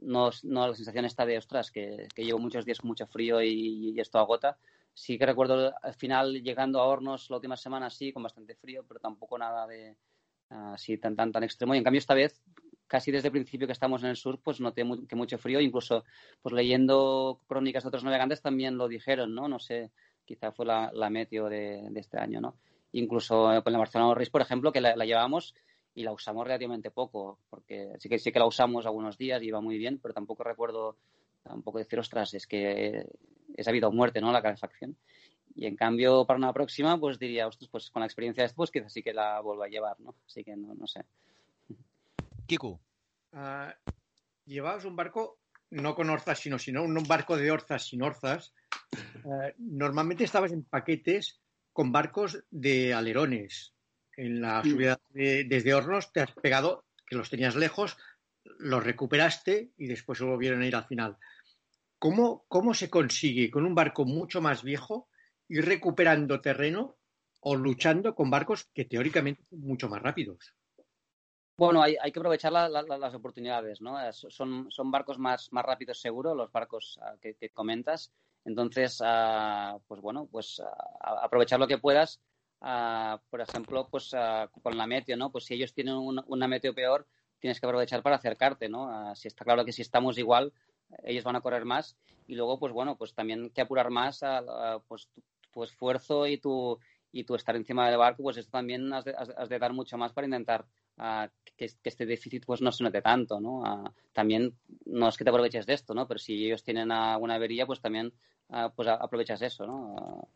[0.00, 3.42] no, no la sensación está de, ostras, que, que, llevo muchos días con mucho frío
[3.42, 4.58] y, y, esto agota.
[4.94, 8.84] Sí que recuerdo al final llegando a hornos la última semana, sí, con bastante frío,
[8.86, 9.96] pero tampoco nada de
[10.50, 11.74] así tan, tan, tan extremo.
[11.74, 12.40] Y en cambio esta vez,
[12.86, 15.60] casi desde el principio que estamos en el sur, pues noté mu que mucho frío.
[15.60, 16.04] Incluso,
[16.42, 19.46] pues leyendo crónicas de otros navegantes también lo dijeron, ¿no?
[19.46, 19.92] No sé,
[20.28, 22.54] quizá fue la, la meteo de, de, este año, ¿no?
[22.92, 25.54] Incluso con la Barcelona Reis, por ejemplo, que la, la llevamos
[25.94, 29.46] y la usamos relativamente poco, porque sí que sí que la usamos algunos días y
[29.46, 30.96] iba muy bien, pero tampoco recuerdo
[31.42, 33.06] tampoco decir, ostras, es que
[33.56, 34.30] es ha habido muerte, ¿no?
[34.30, 34.96] La calefacción.
[35.54, 38.56] Y en cambio, para una próxima, pues diría, ostras, pues con la experiencia de esto,
[38.56, 40.14] pues quizás sí que la vuelvo a llevar, ¿no?
[40.26, 41.04] Así que no, no sé.
[42.46, 42.78] Kiku.
[43.32, 43.72] Uh,
[44.44, 45.38] llevabas un barco
[45.70, 48.52] no con orzas, sino, sino un barco de orzas sin orzas.
[49.24, 51.40] Uh, normalmente estabas en paquetes
[51.72, 53.74] con barcos de alerones,
[54.16, 57.96] en la subida de, desde Hornos te has pegado, que los tenías lejos,
[58.58, 61.16] los recuperaste y después se volvieron a ir al final.
[61.98, 65.08] ¿Cómo, ¿Cómo se consigue con un barco mucho más viejo
[65.48, 66.96] ir recuperando terreno
[67.40, 70.54] o luchando con barcos que teóricamente son mucho más rápidos?
[71.56, 73.96] Bueno, hay, hay que aprovechar la, la, las oportunidades, ¿no?
[74.12, 78.12] Son, son barcos más, más rápidos seguro, los barcos que, que, comentas.
[78.48, 80.64] Entonces, uh, pues bueno, pues uh,
[81.22, 82.20] aprovechar lo que puedas
[82.60, 84.10] Uh, por ejemplo, pues
[84.62, 85.30] con la meteo, ¿no?
[85.30, 87.06] Pues si ellos tienen una, meteo peor,
[87.38, 89.14] tienes que aprovechar para acercarte, ¿no?
[89.14, 90.52] Si está claro que si estamos igual,
[91.04, 94.80] ellos van a correr más y luego, pues bueno, pues también que apurar más a,
[94.88, 96.78] pues tu, tu, esfuerzo y tu,
[97.12, 99.72] y tu estar encima del barco, pues esto también has de, has, has de dar
[99.72, 100.66] mucho más para intentar
[101.56, 103.62] que, que, este déficit pues no se note tanto, ¿no?
[104.12, 106.08] también no es que te aproveches de esto, ¿no?
[106.08, 108.12] Pero si ellos tienen una avería, pues también
[108.74, 110.28] pues aprovechas eso, ¿no?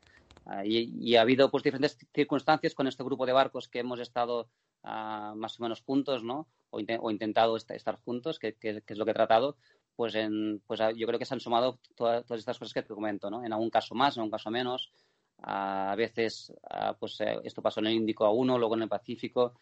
[0.44, 4.00] Uh, y, y, ha habido pues diferentes circunstancias con este grupo de barcos que hemos
[4.00, 4.48] estado
[4.82, 6.48] uh, más o menos juntos, ¿no?
[6.70, 9.56] O, in o intentado est estar juntos, que, que, que, es lo que he tratado.
[9.94, 12.82] Pues, en, pues uh, yo creo que se han sumado toda, todas estas cosas que
[12.82, 13.44] te comento, ¿no?
[13.44, 14.90] En algún caso más, en algún caso menos.
[15.42, 16.52] A veces,
[16.98, 19.54] pues eh, esto pasó en el Índico a uno, luego en el Pacífico.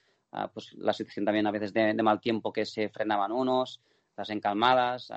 [0.52, 3.80] pues la situación también a veces de, de, mal tiempo que se frenaban unos,
[4.16, 5.10] las encalmadas.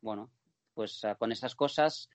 [0.00, 0.30] bueno,
[0.74, 2.08] pues con esas cosas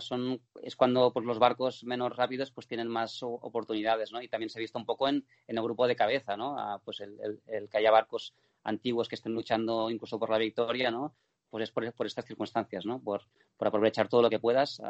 [0.00, 4.20] son, es cuando pues, los barcos menos rápidos pues, tienen más oportunidades, ¿no?
[4.22, 6.80] Y también se ha visto un poco en, en el grupo de cabeza, ¿no?
[6.84, 8.34] Pues el, el, el, que haya barcos
[8.64, 11.14] antiguos que estén luchando incluso por la victoria, ¿no?
[11.50, 13.00] Pues es por, por estas circunstancias, ¿no?
[13.00, 13.22] Por,
[13.56, 14.80] por, aprovechar todo lo que puedas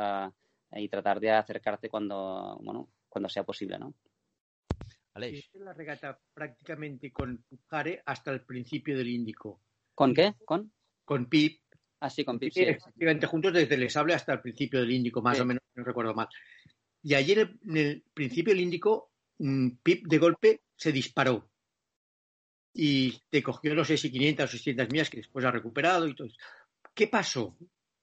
[0.72, 3.94] y tratar de acercarte cuando, bueno, cuando sea posible, ¿no?
[5.14, 5.50] Aleix.
[5.54, 9.60] la regata prácticamente con Jare hasta el principio del Índico.
[9.94, 10.34] ¿Con qué?
[10.44, 10.72] ¿Con?
[11.04, 11.60] Con Pip
[12.00, 12.52] Así con Pip.
[12.52, 15.42] Sí, efectivamente, juntos desde el sable hasta el principio del Índico, más sí.
[15.42, 16.28] o menos, no recuerdo mal.
[17.02, 21.50] Y ayer, en el principio del Índico, mm, Pip de golpe se disparó.
[22.72, 26.14] Y te cogió, no sé si 500 o 600 millas que después ha recuperado y
[26.14, 26.28] todo.
[26.94, 27.56] ¿Qué pasó?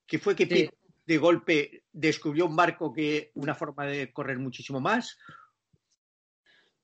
[0.06, 0.78] ¿Qué fue que Pip sí.
[1.06, 5.18] De golpe descubrió un barco que una forma de correr muchísimo más?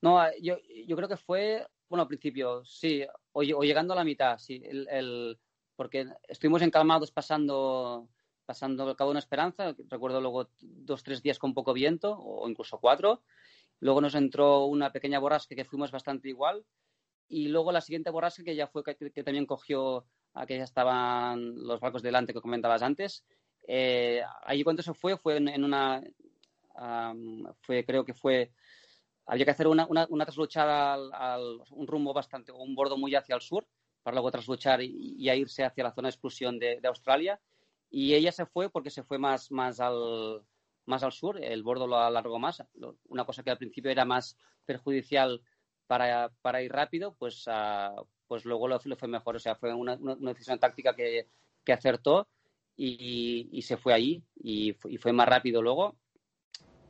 [0.01, 0.57] No, yo,
[0.87, 4.61] yo creo que fue, bueno, al principio, sí, o, llegando a la mitad, sí.
[4.65, 5.39] El,
[5.75, 8.09] porque estuvimos encalmados pasando,
[8.45, 12.47] pasando el Cabo de una Esperanza, recuerdo luego dos, tres días con poco viento, o
[12.49, 13.23] incluso cuatro.
[13.79, 16.65] Luego nos entró una pequeña borrasca que fuimos bastante igual.
[17.27, 21.55] Y luego la siguiente borrasca que ya fue que también cogió a que ya estaban
[21.63, 23.23] los barcos delante que comentabas antes.
[23.67, 26.01] Eh, allí cuando se fue, fue en, una.
[27.61, 28.51] Fue, creo que fue.
[29.25, 33.35] Había que hacer una, una, una trasluchada al, un rumbo bastante, un bordo muy hacia
[33.35, 33.65] el sur,
[34.03, 37.39] para luego trasluchar y, y irse hacia la zona de exclusión de, Australia.
[37.89, 40.41] Y ella se fue porque se fue más, más, al,
[40.85, 42.63] más al sur, el bordo lo alargó más,
[43.09, 45.41] una cosa que al principio era más perjudicial
[45.87, 49.35] para, para ir rápido, pues, uh, pues luego lo, lo, fue mejor.
[49.35, 51.27] O sea, fue una, una decisión táctica que,
[51.65, 52.29] que acertó
[52.83, 55.95] y, y, se fue ahí y, y, fue más rápido luego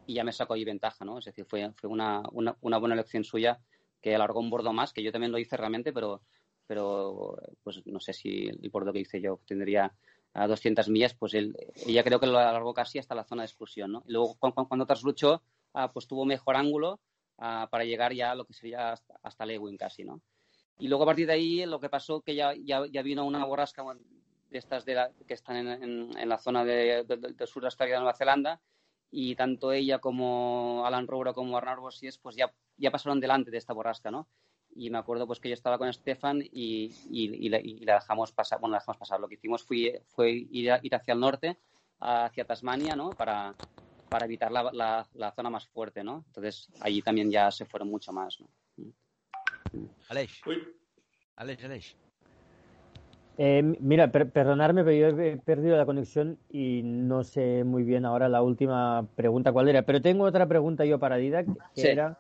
[0.08, 1.20] y ya me sacó ahí ventaja, ¿no?
[1.20, 3.60] Es decir, fue, fue una, una, una buena elección suya
[4.00, 6.22] que alargó un bordo más, que yo también lo hice realmente, pero
[6.66, 9.94] pero pues no sé si el bordo que hice yo tendría
[10.34, 13.48] a 200 millas, pues él, ella creo que lo alargó casi hasta la zona de
[13.48, 14.04] exclusión, ¿no?
[14.08, 17.02] Y luego cuando, cuando trasluchó, ah, pues tuvo mejor ángulo
[17.38, 20.22] ah, para llegar ya a lo que sería hasta, hasta Lewin casi, ¿no?
[20.80, 23.44] Y luego a partir de ahí lo que pasó que ya, ya, ya vino una
[23.44, 23.84] borrasca
[24.52, 28.02] de estas de que están en, en, la zona de, del sur de Australia de
[28.02, 28.62] Nueva Zelanda
[29.10, 33.58] y tanto ella como Alan Roura como Arnaud Bossies pues ya, ya pasaron delante de
[33.58, 34.28] esta borrasca, ¿no?
[34.74, 37.60] Y me acuerdo pues que yo estaba con Stefan y, y, la,
[37.96, 39.20] dejamos pasar, bueno, la dejamos pasar.
[39.20, 41.58] Lo que hicimos fue, fue ir, ir hacia el norte,
[42.00, 43.10] hacia Tasmania, ¿no?
[43.10, 43.54] Para,
[44.10, 46.24] para evitar la, la, la, zona más fuerte, ¿no?
[46.28, 48.48] Entonces allí también ya se fueron mucho más, ¿no?
[50.08, 50.42] Aleix.
[51.36, 51.98] Aleix, Aleix.
[53.44, 58.30] Eh, mira, perdonarme, pero yo he perdido la conexión y no sé muy bien ahora
[58.30, 59.82] la última pregunta cuál era.
[59.82, 62.20] Pero tengo otra pregunta yo para Didac, que era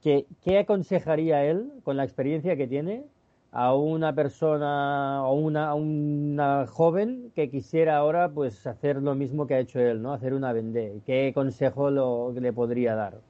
[0.00, 3.04] que, ¿qué aconsejaría él, con la experiencia que tiene,
[3.50, 9.52] a una persona o una, una joven que quisiera ahora pues hacer lo mismo que
[9.52, 10.14] ha hecho él, ¿no?
[10.14, 11.02] Hacer una vende.
[11.04, 13.20] ¿Qué consejo lo, le podría dar?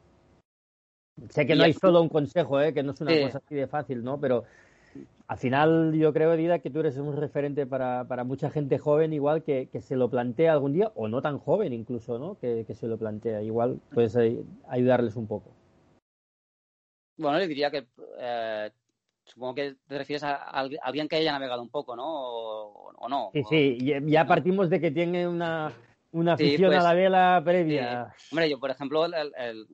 [1.30, 2.72] Sé que no hay solo un consejo, ¿eh?
[2.72, 4.20] que no es una cosa así de fácil, ¿no?
[4.20, 4.44] Pero
[5.28, 9.12] al final yo creo, Dida, que tú eres un referente para, para mucha gente joven
[9.12, 12.38] igual que, que, se lo plantea algún día, o no tan joven incluso, ¿no?
[12.38, 13.42] Que, que se lo plantea.
[13.42, 14.16] Igual puedes
[14.68, 15.50] ayudarles un poco.
[17.16, 17.86] Bueno, le diría que
[18.18, 18.70] eh,
[19.24, 22.04] supongo que te refieres a, alguien que haya navegado un poco, ¿no?
[22.06, 23.30] O, no.
[23.32, 25.72] Sí, sí, ya partimos de que tiene una,
[26.12, 28.14] una afición a pues, la vela previa.
[28.30, 29.66] hombre, yo, por ejemplo, el, um,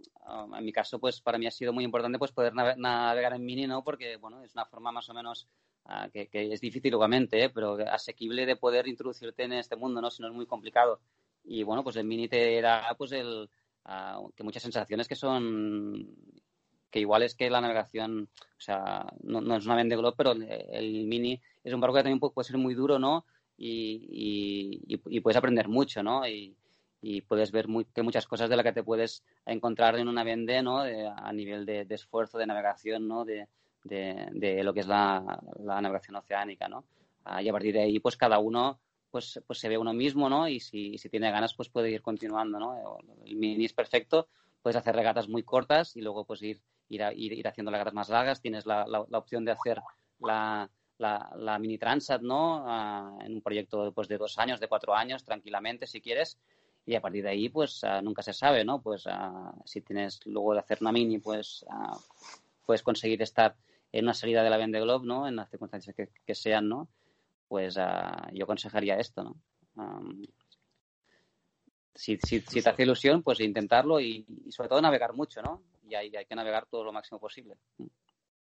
[0.56, 3.66] en mi caso, pues para mí ha sido muy importante pues poder navegar en mini,
[3.66, 3.82] ¿no?
[3.82, 5.48] Porque, bueno, es una forma más o menos
[5.84, 7.50] ah, que, es difícil, obviamente, ¿eh?
[7.50, 10.10] pero asequible de poder introducirte en este mundo, ¿no?
[10.10, 11.00] Si no es muy complicado.
[11.44, 13.48] Y, bueno, pues el mini te da, pues, el,
[13.84, 16.14] ah, que muchas sensaciones que son
[16.90, 20.42] que igual es que la navegación, o sea, no, es una Vende Globe, pero el,
[20.50, 23.26] el, mini es un barco que también puede ser muy duro, ¿no?
[23.58, 26.26] y, puedes aprender mucho, ¿no?
[26.26, 26.54] Y,
[27.26, 30.80] puedes ver que muchas cosas de las que te puedes encontrar en una vende, ¿no?
[30.80, 33.24] a nivel de, esfuerzo, de navegación, ¿no?
[33.24, 33.46] De,
[34.62, 36.84] lo que es la, navegación oceánica, ¿no?
[37.24, 38.80] Ah, y a partir de ahí, pues cada uno
[39.10, 40.48] pues, pues se ve uno mismo, ¿no?
[40.48, 42.98] Y si, tiene ganas, pues puede ir continuando, ¿no?
[43.24, 44.28] El mini es perfecto,
[44.62, 48.40] puedes hacer regatas muy cortas y luego pues ir, ir, ir, haciendo regatas más largas.
[48.40, 49.80] Tienes la opción de hacer
[50.20, 52.64] la, la, mini Transat, ¿no?
[52.66, 56.38] Ah, en un proyecto pues, de dos años, de cuatro años, tranquilamente, si quieres.
[56.88, 58.80] Y a partir de ahí, pues ah, nunca se sabe, ¿no?
[58.80, 61.62] Pues ah, si tienes luego de hacer una mini, pues
[62.64, 63.56] puedes conseguir estar
[63.92, 65.28] en una salida de la Vende Globe, ¿no?
[65.28, 66.88] En las circunstancias que, sean, ¿no?
[67.46, 67.74] Pues
[68.32, 69.36] yo aconsejaría esto, ¿no?
[71.94, 75.62] si, te hace ilusión, pues intentarlo y, sobre todo navegar mucho, ¿no?
[75.86, 77.56] Y hay, hay que navegar todo lo máximo posible.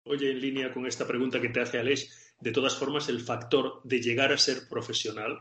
[0.05, 3.79] Oye, en línea con esta pregunta que te hace Alex, de todas formas, el factor
[3.83, 5.39] de llegar a ser profesional,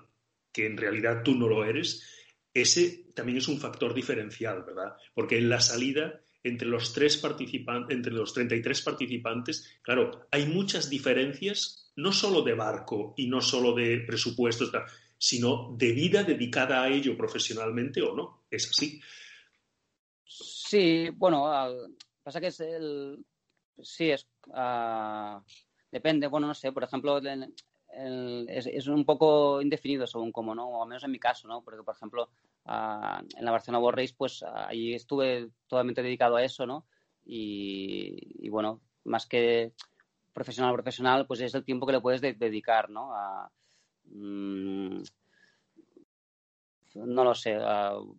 [0.52, 2.21] que en realidad tú no lo eres,
[2.54, 4.96] ese también es un factor diferencial, ¿verdad?
[5.14, 10.90] Porque en la salida, entre los, tres participantes, entre los 33 participantes, claro, hay muchas
[10.90, 14.72] diferencias, no solo de barco y no solo de presupuestos,
[15.18, 18.44] sino de vida dedicada a ello profesionalmente o no.
[18.50, 19.00] ¿Es así?
[20.24, 21.50] Sí, bueno,
[22.22, 23.24] pasa que es el,
[23.80, 25.40] Sí, es, uh,
[25.90, 26.26] depende.
[26.26, 27.20] Bueno, no sé, por ejemplo,
[27.92, 30.66] es, es, un poco indefinido según cómo, ¿no?
[30.66, 31.62] O al menos en mi caso, ¿no?
[31.62, 32.28] Porque, por ejemplo,
[32.66, 36.86] uh, en la Barcelona World pues ahí estuve totalmente dedicado a eso, ¿no?
[37.24, 39.72] Y, y, bueno, más que
[40.32, 43.14] profesional profesional, pues es el tiempo que le puedes de, dedicar, ¿no?
[43.14, 43.50] A,
[44.06, 45.02] mmm,
[46.94, 47.58] no lo sé.
[47.58, 48.16] Uh,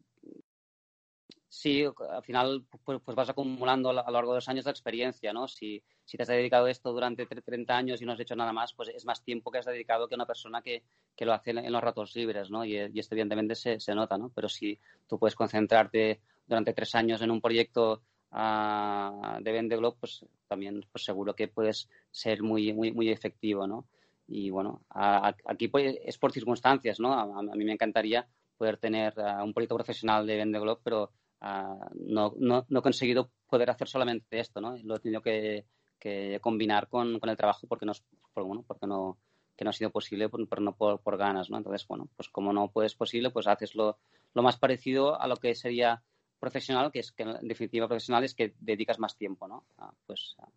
[1.63, 5.31] sí, al final pues, pues, vas acumulando a lo largo de los años la experiencia,
[5.31, 5.47] ¿no?
[5.47, 8.51] Si, si te has dedicado a esto durante 30 años y no has hecho nada
[8.51, 10.83] más, pues es más tiempo que has dedicado que una persona que,
[11.15, 12.65] que lo hace en, los ratos libres, ¿no?
[12.65, 14.29] Y, esto evidentemente se, se, nota, ¿no?
[14.35, 18.01] Pero si tú puedes concentrarte durante tres años en un proyecto
[18.33, 23.67] uh, de Vende Globe, pues también pues seguro que puedes ser muy, muy, muy efectivo,
[23.67, 23.85] ¿no?
[24.27, 27.13] Y bueno, aquí pues, es por circunstancias, ¿no?
[27.13, 31.11] A, mí me encantaría poder tener un proyecto profesional de Vende Globe, pero
[31.45, 34.77] Ah, no, no, no, he conseguido poder hacer solamente esto, ¿no?
[34.77, 35.65] Lo he tenido que,
[35.99, 37.91] que combinar con, con, el trabajo porque no,
[38.33, 39.17] por, bueno, porque no,
[39.57, 41.57] que no ha sido posible, pero no por, por, ganas, ¿no?
[41.57, 43.97] Entonces, bueno, pues como no puedes posible, pues haces lo,
[44.33, 46.01] lo más parecido a lo que sería
[46.39, 49.65] profesional, que es que en definitiva profesional es que dedicas más tiempo, ¿no?
[49.77, 50.47] Ah, pues ah,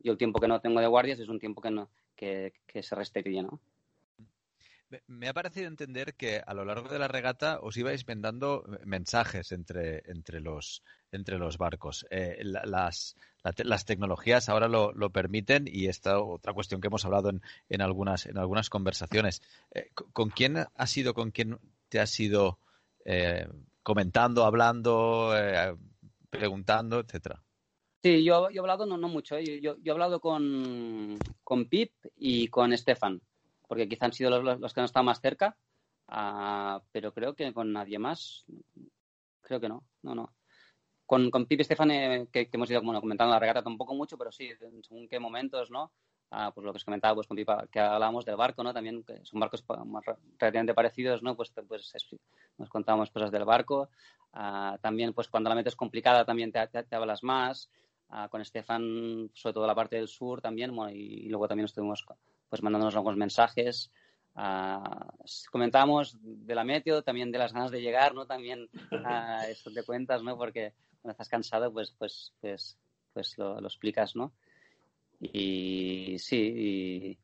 [0.00, 2.82] yo el tiempo que no tengo de guardias es un tiempo que, no, que, que
[2.82, 3.60] se restaría, ¿no?
[5.06, 9.52] Me ha parecido entender que a lo largo de la regata os ibais vendando mensajes
[9.52, 12.06] entre, entre, los, entre los barcos.
[12.10, 17.30] Eh, las, las tecnologías ahora lo, lo, permiten y esta otra cuestión que hemos hablado
[17.30, 19.42] en, en algunas, en algunas conversaciones.
[19.72, 22.58] Eh, ¿Con quién ha sido, con quién te has ido
[23.04, 23.46] eh,
[23.82, 25.34] comentando, hablando,
[26.30, 27.42] preguntando, etcétera?
[28.02, 29.38] Sí, yo, yo he hablado no, no mucho.
[29.38, 33.20] Yo, yo, he hablado con, con Pip y con Stefan
[33.66, 35.56] porque quizá han sido los, los que han estado más cerca,
[36.08, 38.44] uh, pero creo que con nadie más,
[39.40, 40.34] creo que no, no, no.
[41.06, 44.16] Con, con Pipe Estefan, eh, que, que, hemos ido bueno, comentando la regata tampoco mucho,
[44.16, 44.50] pero sí,
[44.82, 45.92] según qué momentos, ¿no?
[46.30, 48.72] Uh, pues lo que os comentaba pues con Pipa, que hablábamos del barco, ¿no?
[48.72, 49.62] También que son barcos
[50.38, 51.36] relativamente parecidos, ¿no?
[51.36, 52.06] Pues, pues es,
[52.56, 53.90] nos contábamos cosas del barco.
[54.32, 57.70] Uh, también, pues cuando la mente es complicada, también te, te, te hablas más.
[58.30, 62.04] Con Estefan, sobre todo la parte del sur también, bueno, y, y, luego también estuvimos
[62.52, 63.90] pues mandándonos algunos mensajes.
[65.50, 68.26] comentábamos de la meteo, también de las ganas de llegar, ¿no?
[68.26, 68.68] También
[69.48, 70.36] eso te cuentas, ¿no?
[70.36, 72.76] Porque cuando estás cansado, pues, pues, pues,
[73.14, 74.34] pues lo, lo explicas, ¿no?
[75.18, 77.18] Y sí, y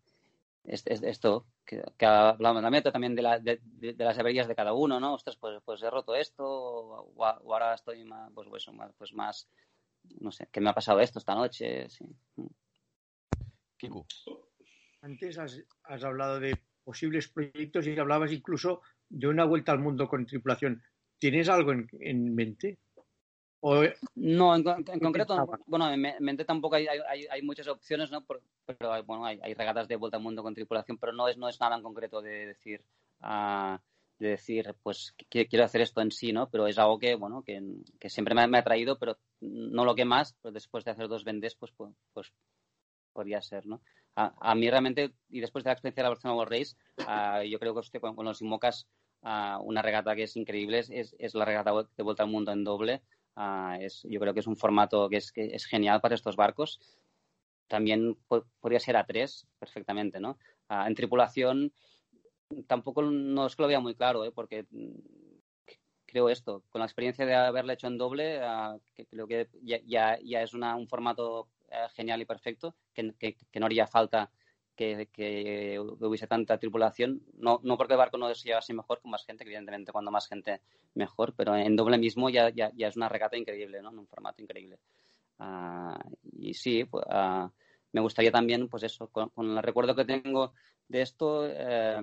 [0.64, 4.48] es, es, esto, que, que, hablamos también, también de, la, de, de, de, las averías
[4.48, 5.12] de cada uno, ¿no?
[5.12, 8.66] Ostras, pues, pues he roto esto, o, o ahora estoy más, pues, pues,
[8.96, 9.46] pues, más,
[10.20, 11.90] no sé, ¿qué me ha pasado esto esta noche?
[11.90, 12.06] Sí.
[13.76, 14.06] Kiku.
[15.02, 20.08] Antes has, has hablado de posibles proyectos y hablabas incluso de una vuelta al mundo
[20.08, 20.82] con tripulación.
[21.18, 22.78] ¿Tienes algo en, en mente?
[23.60, 23.82] O...
[24.14, 28.24] No, en, en concreto, bueno, en mente tampoco hay, hay, hay muchas opciones, ¿no?
[28.24, 31.36] Pero, pero bueno, hay, hay, regatas de vuelta al mundo con tripulación, pero no es,
[31.36, 32.84] no es nada en concreto de decir,
[33.22, 33.76] uh,
[34.18, 36.48] de decir, pues que, quiero hacer esto en sí, ¿no?
[36.50, 37.60] Pero es algo que, bueno, que,
[37.98, 41.08] que siempre me, me, ha traído, pero no lo que más, pues después de hacer
[41.08, 42.32] dos vendes, pues, pues, pues
[43.12, 43.82] podría ser, ¿no?
[44.20, 47.42] A, a, mí realmente, y después de la experiencia de la Barcelona World Race, uh,
[47.44, 48.88] yo creo que usted con, con los Inmocas,
[49.22, 52.64] uh, una regata que es increíble es, es la regata de vuelta al mundo en
[52.64, 53.02] doble.
[53.36, 56.34] Uh, es, yo creo que es un formato que es, que es genial para estos
[56.34, 56.80] barcos.
[57.68, 60.36] También po podría ser a tres perfectamente, ¿no?
[60.68, 61.72] En tripulación
[62.66, 64.32] tampoco no es que lo vea muy claro, ¿eh?
[64.32, 64.66] porque
[66.06, 68.40] creo esto, con la experiencia de haberlo hecho en doble,
[69.10, 71.48] creo que ya, ya, ya es una, un formato
[71.94, 74.30] genial y perfecto, que, que, que no haría falta
[74.78, 79.10] que, que, hubiese tanta tripulación, no, no porque el barco no se llevase mejor con
[79.10, 80.60] más gente, que evidentemente cuando más gente
[80.94, 83.90] mejor, pero en doble mismo ya, ya, ya es una regata increíble, ¿no?
[83.90, 84.78] En un formato increíble.
[85.40, 85.98] Uh,
[86.38, 87.50] y sí, pues, uh,
[87.90, 90.52] me gustaría también, pues eso, con, con, el recuerdo que tengo
[90.86, 92.00] de esto, eh,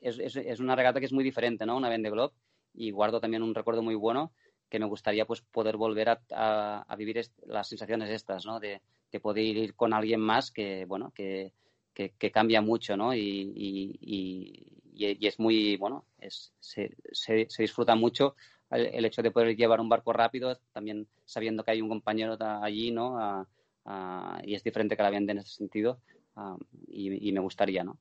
[0.00, 1.76] es, es, es, una regata que es muy diferente, ¿no?
[1.76, 2.32] Una Vende Globe,
[2.74, 4.32] y guardo también un recuerdo muy bueno
[4.68, 8.60] que me gustaría pues poder volver a, a, vivir las sensaciones estas, ¿no?
[8.60, 11.52] De, de, poder ir con alguien más que, bueno, que,
[11.94, 13.14] que, cambia mucho, ¿no?
[13.14, 18.36] Y, y, y, y, es muy, bueno, es, se, se, se disfruta mucho
[18.70, 22.36] el, el, hecho de poder llevar un barco rápido, también sabiendo que hay un compañero
[22.62, 23.46] allí, ¿no?
[24.42, 26.00] Y es diferente que la vende en ese sentido,
[26.88, 27.98] y, me gustaría, ¿no?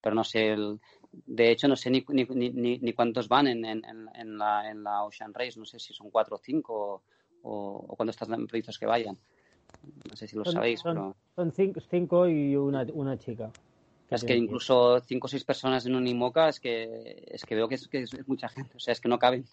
[0.00, 0.78] Pero no sé, el,
[1.24, 3.82] de hecho, no sé ni, ni, ni, ni cuántos van en, en,
[4.14, 7.02] en, la, en la Ocean Race, no sé si son cuatro o cinco
[7.42, 9.16] o, o, cuándo están previstos que vayan.
[10.08, 11.16] No sé si lo son, sabéis, son, pero...
[11.34, 13.50] Son cinco, cinco y una, una chica.
[14.10, 17.68] Es que incluso cinco o seis personas en un IMOCA es que, es que veo
[17.68, 19.44] que es, que es mucha gente, o sea, es que no caben.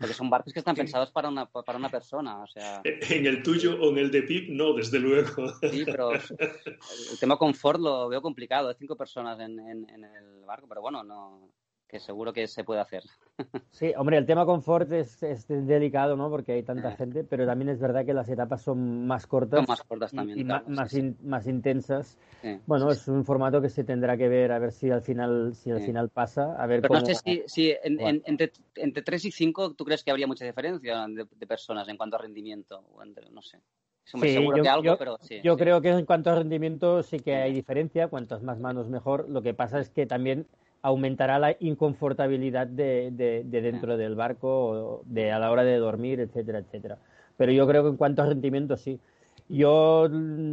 [0.00, 2.80] Porque son barcos que están pensados para una, para una persona, o sea...
[2.84, 5.52] En el tuyo o en el de PIP, no, desde luego.
[5.70, 10.66] Sí, pero el tema confort lo veo complicado, cinco personas en, en, en el barco,
[10.66, 11.50] pero bueno, no
[11.90, 13.02] que seguro que se puede hacer.
[13.72, 16.28] Sí, hombre, el tema confort es, es delicado, ¿no?
[16.28, 19.60] Porque hay tanta gente, pero también es verdad que las etapas son más cortas.
[19.60, 20.38] Son más cortas también.
[20.38, 21.26] Y, y claro, más, sí, in, sí.
[21.26, 22.18] más intensas.
[22.42, 25.54] Sí, bueno, es un formato que se tendrá que ver a ver si al final,
[25.54, 26.54] si al final pasa.
[26.58, 27.00] A ver pero cómo...
[27.00, 30.26] no sé si, si en, en, entre, entre 3 y 5 tú crees que habría
[30.26, 32.84] mucha diferencia de, de personas en cuanto a rendimiento.
[32.92, 33.60] O entre, no sé.
[34.04, 35.60] Sí, seguro yo, que algo, yo, pero sí, yo sí.
[35.60, 39.28] creo que en cuanto a rendimiento sí que hay diferencia, cuantas más manos mejor.
[39.28, 40.46] Lo que pasa es que también
[40.82, 46.20] aumentará la inconfortabilidad de, de, de dentro del barco, de, a la hora de dormir,
[46.20, 46.98] etcétera, etcétera.
[47.36, 49.00] Pero yo creo que en cuanto a rendimiento sí.
[49.48, 50.08] Yo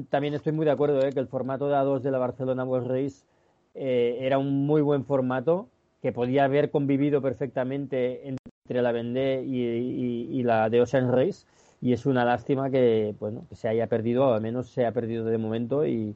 [0.10, 1.12] también estoy muy de acuerdo ¿eh?
[1.14, 3.26] que el formato de A2 de la Barcelona World Race
[3.76, 5.70] eh, era un muy buen formato
[6.02, 11.46] que podía haber convivido perfectamente entre la Vendée y, y, y la de Ocean Race
[11.80, 14.92] y es una lástima que, bueno, que se haya perdido, o al menos se ha
[14.92, 16.16] perdido de momento y,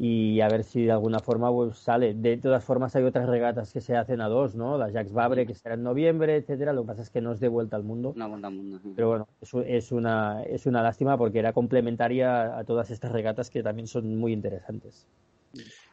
[0.00, 2.14] y a ver si de alguna forma pues, sale.
[2.14, 4.78] De todas formas hay otras regatas que se hacen a dos, ¿no?
[4.78, 6.72] La Jacques Vabre que será en noviembre, etcétera.
[6.72, 8.12] Lo que pasa es que no es de vuelta al mundo.
[8.14, 8.78] No, vuelta al mundo.
[8.80, 8.92] Sí.
[8.94, 13.50] Pero bueno, es, es, una, es una lástima porque era complementaria a todas estas regatas
[13.50, 15.08] que también son muy interesantes.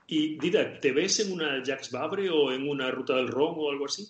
[0.05, 3.71] Y Dida, ¿te ves en una Jacques Vabre o en una Ruta del Ron o
[3.71, 4.07] algo así?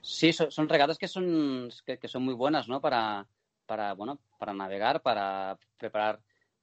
[0.00, 2.80] Sí, son, son regatas que son, que, que son muy buenas, ¿no?
[2.80, 3.26] Para,
[3.66, 6.20] para, bueno, para navegar, para preparar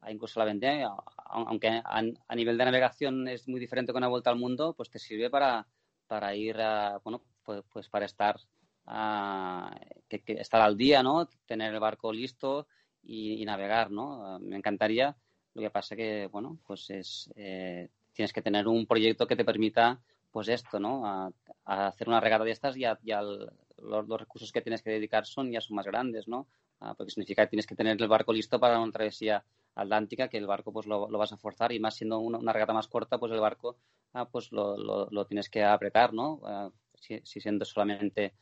[0.09, 0.85] incluso la vendée,
[1.25, 4.89] aunque a, a, nivel de navegación es muy diferente con la vuelta al mundo, pues
[4.89, 5.67] te sirve para,
[6.07, 8.39] para ir, a, bueno, pues, pues para estar,
[8.85, 9.73] a,
[10.09, 11.29] estar al día, ¿no?
[11.45, 12.67] Tener el barco listo
[13.03, 14.39] y, navegar, ¿no?
[14.39, 15.15] Me encantaría.
[15.53, 19.45] Lo que pasa que, bueno, pues es, eh, tienes que tener un proyecto que te
[19.45, 21.05] permita, pues esto, ¿no?
[21.05, 21.31] A,
[21.63, 25.61] hacer una regata de estas y, ya los, recursos que tienes que dedicar son ya
[25.61, 26.47] son más grandes, ¿no?
[26.79, 29.43] Ah, porque significa que tienes que tener el barco listo para una travesía
[29.75, 32.87] atlántica, que el barco pues lo, vas a forzar y más siendo una, regata más
[32.87, 33.77] corta, pues el barco
[34.13, 34.77] ah, pues lo,
[35.09, 36.41] lo, tienes que apretar, ¿no?
[36.45, 38.33] Ah, si, siendo solamente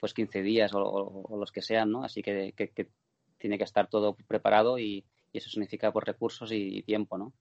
[0.00, 2.04] pues 15 días o, los que sean, ¿no?
[2.04, 2.54] Así que,
[3.38, 7.32] tiene que estar todo preparado y, eso significa pues recursos y tiempo, ¿no?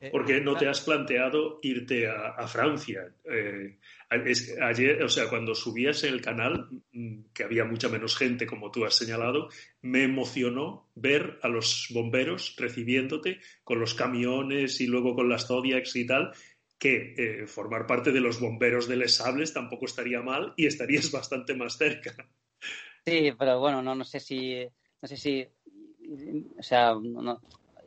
[0.00, 3.12] Eh, ¿Por qué no te has planteado irte a, Francia?
[3.24, 3.78] Eh,
[4.08, 8.86] ayer, o sea, cuando subías el canal, mm, que había mucha menos gente, como tú
[8.86, 9.50] has señalado,
[9.82, 15.94] me emocionó ver a los bomberos recibiéndote con los camiones y luego con las Zodiacs
[15.96, 16.32] y tal,
[16.78, 21.12] que eh, formar parte de los bomberos de Les Sables tampoco estaría mal y estarías
[21.12, 22.16] bastante más cerca.
[23.04, 24.66] Sí, pero bueno, no, no sé si,
[25.02, 25.46] no sé si,
[26.58, 27.38] o sea, no,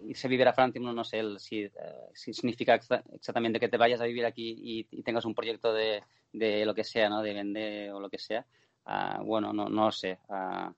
[0.07, 1.71] irse a vivir a Francia, no, no sé si, eh,
[2.13, 6.65] si, significa exactamente que te vayas a vivir aquí y, tengas un proyecto de, de,
[6.65, 7.21] lo que sea, ¿no?
[7.21, 8.45] De vender o lo que sea.
[8.85, 10.19] Ah, bueno, no, no sé.
[10.29, 10.73] Ah,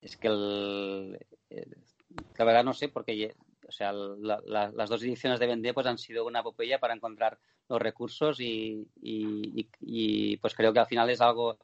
[0.00, 1.18] es que la
[2.44, 3.34] verdad no sé porque
[3.70, 7.38] o sea, las dos ediciones de Vendée pues han sido una epopeya para encontrar
[7.68, 11.56] los recursos y, y, pues creo que al final es algo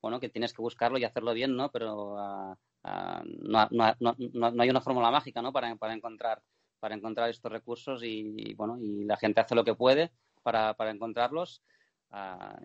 [0.00, 1.70] bueno que tienes que buscarlo y hacerlo bien, ¿no?
[1.70, 5.52] Pero Ah, no, no, no, no, hay una fórmula mágica ¿no?
[5.52, 6.42] para, para, encontrar,
[6.80, 10.10] para encontrar estos recursos y, bueno, y la gente hace lo que puede
[10.42, 11.62] para, para encontrarlos.
[12.10, 12.58] Ah,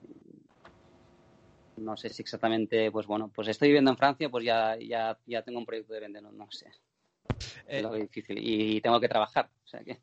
[1.77, 5.43] no sé si exactamente, pues bueno, pues estoy viviendo en Francia, pues ya, ya, ya
[5.43, 6.71] tengo un proyecto de vender, no, sé.
[7.67, 9.49] es lo eh, difícil y, tengo que trabajar.
[9.63, 9.99] O sea que...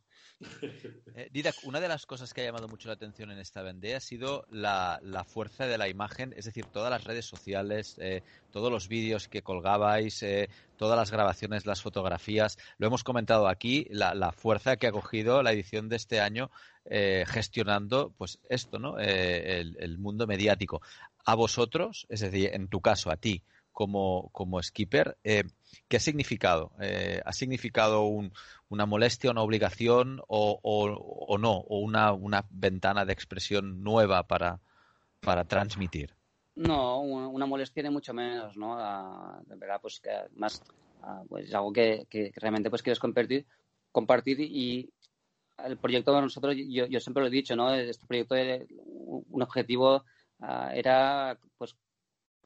[1.17, 3.95] Eh, Didac, una de las cosas que ha llamado mucho la atención en esta vendée
[3.95, 8.71] ha sido la, fuerza de la imagen, es decir, todas las redes sociales, eh, todos
[8.73, 12.59] los vídeos que colgabais, eh, todas las grabaciones, las fotografías.
[12.79, 16.51] Lo hemos comentado aquí, la, fuerza que ha cogido la edición de este año
[17.27, 18.99] gestionando, pues esto, ¿no?
[18.99, 20.83] El, mundo mediático.
[21.25, 23.43] A vosotros, es decir, en tu caso, a ti,
[23.75, 25.43] como, como skipper, eh,
[25.89, 26.71] ¿qué ha significado?
[26.81, 28.09] Eh, ¿Ha significado
[28.69, 31.53] una molestia, una obligación o, o, no?
[31.59, 34.61] ¿O una, una, ventana de expresión nueva para,
[35.21, 36.15] para transmitir?
[36.55, 38.77] No, una molestia ni mucho menos, ¿no?
[39.45, 40.63] de verdad, pues que más
[41.29, 43.45] pues algo que, que, realmente pues quieres compartir,
[43.91, 44.89] compartir y
[45.65, 47.75] el proyecto de nosotros, yo, yo siempre lo he dicho, ¿no?
[47.75, 48.35] Este proyecto,
[49.31, 50.05] un objetivo
[50.41, 51.77] ah, era pues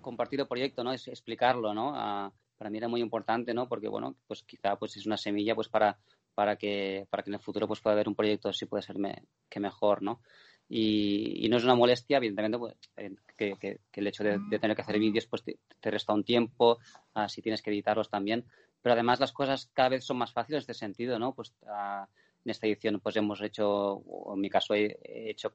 [0.00, 0.92] compartir el proyecto, ¿no?
[0.92, 2.32] Es explicarlo, ¿no?
[2.58, 3.68] para mí era muy importante, ¿no?
[3.68, 5.96] Porque, bueno, pues quizá pues es una semilla pues para,
[6.34, 8.96] para, que, para que en el futuro pues pueda haber un proyecto así puede ser
[9.48, 10.20] que mejor, ¿no?
[10.68, 14.98] Y, no es una molestia, evidentemente, pues, eh, que, el hecho de, tener que hacer
[14.98, 16.78] vídeos pues te, resta un tiempo,
[17.14, 18.44] uh, si tienes que editarlos también.
[18.82, 21.34] Pero además las cosas cada vez son más fáciles en este sentido, ¿no?
[21.34, 22.04] Pues uh,
[22.44, 24.96] en esta edición pues hemos hecho, o en mi caso he
[25.30, 25.54] hecho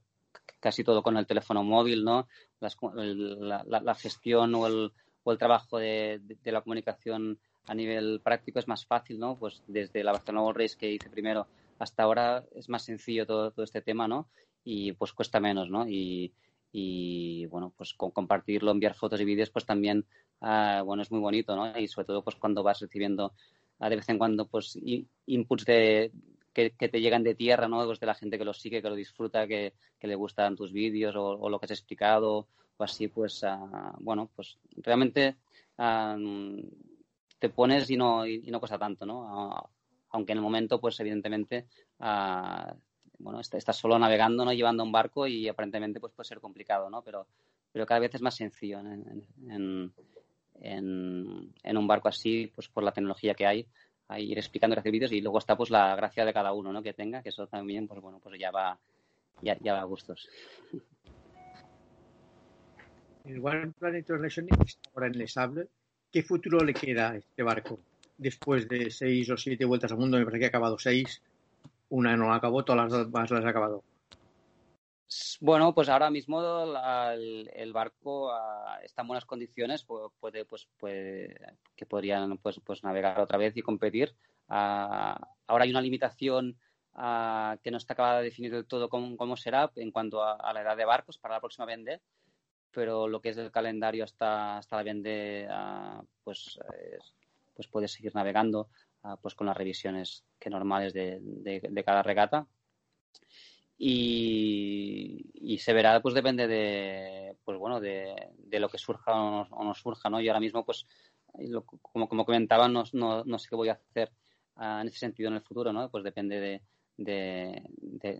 [0.59, 2.27] casi todo con el teléfono móvil, ¿no?
[2.59, 4.91] la, gestión o el,
[5.23, 9.37] o el trabajo de, la comunicación a nivel práctico es más fácil, ¿no?
[9.37, 11.47] Pues desde la Barcelona World Race que hice primero
[11.79, 14.27] hasta ahora es más sencillo todo, todo este tema, ¿no?
[14.63, 15.87] Y pues cuesta menos, ¿no?
[15.87, 16.33] Y,
[16.71, 20.05] y bueno, pues con compartirlo, enviar fotos y vídeos, pues también,
[20.41, 21.77] ah, bueno, es muy bonito, ¿no?
[21.77, 23.33] Y sobre todo, pues cuando vas recibiendo
[23.79, 24.77] ah, de vez en cuando, pues
[25.25, 26.11] inputs de,
[26.53, 27.85] que, te llegan de tierra, ¿no?
[27.85, 31.15] Pues de la gente que lo sigue, que lo disfruta, que, le gustan tus vídeos
[31.15, 32.47] o, lo que has explicado
[32.77, 35.37] o así, pues, uh, bueno, pues realmente
[35.77, 36.61] uh,
[37.39, 39.49] te pones y no, y, no cuesta tanto, ¿no?
[39.49, 39.67] Uh,
[40.09, 41.65] aunque en el momento, pues, evidentemente,
[41.99, 44.53] bueno, estás solo navegando, ¿no?
[44.53, 47.01] Llevando un barco y aparentemente, pues, puede ser complicado, ¿no?
[47.01, 47.27] Pero,
[47.71, 48.87] pero cada vez es más sencillo en,
[49.49, 49.93] en,
[50.59, 53.67] en, en un barco así, pues, por la tecnología que hay
[54.19, 56.81] ir explicando hacer vídeos y luego está pues la gracia de cada uno, ¿no?
[56.81, 58.77] Que tenga, que eso también, pues bueno, pues ya va,
[59.41, 60.29] ya, va a gustos.
[63.25, 65.67] El One Planet International está ahora en Les Sable.
[66.11, 67.79] ¿Qué futuro le queda a este barco?
[68.17, 71.21] Después de seis o siete vueltas al mundo, me parece que ha acabado seis.
[71.89, 73.83] Una no la acabó, todas las demás las ha acabado.
[75.41, 76.41] Bueno, pues ahora mismo
[77.11, 81.35] el, barco ah, está en buenas condiciones, puede, pues, puede,
[81.75, 84.15] que podrían pues, pues navegar otra vez y competir.
[84.47, 86.57] Ah, ahora hay una limitación
[86.93, 90.61] ah, que no está acabada de definir del todo cómo, será en cuanto a, la
[90.61, 92.01] edad de barcos para la próxima vende,
[92.71, 95.47] pero lo que es el calendario hasta, hasta la vende,
[96.23, 96.59] pues,
[97.53, 98.69] pues puede seguir navegando
[99.21, 102.47] pues con las revisiones que normales de cada regata
[103.85, 108.15] y, se verá pues depende de pues bueno de,
[108.51, 110.87] lo que surja o no, surja no y ahora mismo pues
[111.81, 114.11] como como comentaba no, no, sé qué voy a hacer
[114.55, 116.61] ah, en ese sentido en el futuro no pues depende de,
[116.97, 117.61] de,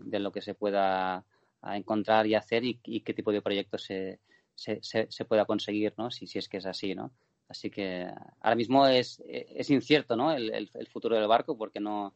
[0.02, 1.24] de, lo que se pueda
[1.62, 4.20] encontrar y hacer y, qué tipo de proyectos se,
[4.54, 6.10] se, se, pueda conseguir, ¿no?
[6.10, 7.10] Si, si es que es así, ¿no?
[7.48, 8.06] Así que
[8.40, 10.32] ahora mismo es, es incierto, ¿no?
[10.32, 12.12] El, el, futuro del barco porque no,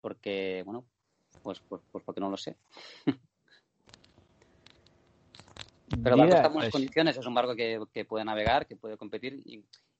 [0.00, 0.84] porque, bueno,
[1.44, 2.56] pues, pues, pues porque no lo sé.
[6.02, 8.74] Pero el barco está en buenas condiciones, es un barco que, que puede navegar, que
[8.74, 9.44] puede competir.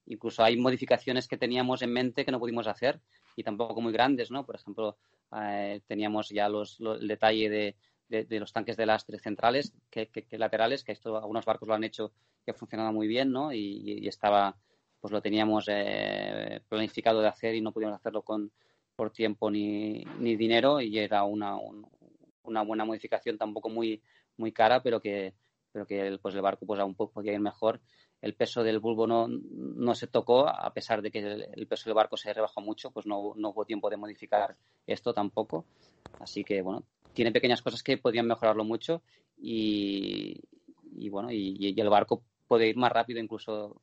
[0.07, 3.01] Incluso hay modificaciones que teníamos en mente que no pudimos hacer
[3.36, 4.45] y tampoco muy grandes, ¿no?
[4.45, 4.97] Por ejemplo,
[5.40, 7.76] eh, teníamos ya los, el detalle de,
[8.09, 12.12] de, los tanques de lastre centrales que, laterales, que esto algunos barcos lo han hecho
[12.45, 13.53] que ha funcionado muy bien, ¿no?
[13.53, 14.57] Y, estaba,
[15.01, 18.51] pues lo teníamos eh, planificado de hacer y no pudimos hacerlo con
[18.97, 21.57] por tiempo ni, ni dinero y era una,
[22.42, 24.03] una buena modificación tampoco muy
[24.36, 25.34] muy cara, pero que
[25.72, 27.80] pero que el, pues el barco pues aún podía ir mejor.
[28.22, 31.95] El peso del bulbo no, no se tocó, a pesar de que el, peso del
[31.95, 35.64] barco se rebajó mucho, pues no, no hubo tiempo de modificar esto tampoco.
[36.20, 39.03] Así que, bueno, tiene pequeñas cosas que podrían mejorarlo mucho
[39.36, 40.40] y,
[40.97, 43.82] y bueno, y, el barco puede ir más rápido incluso,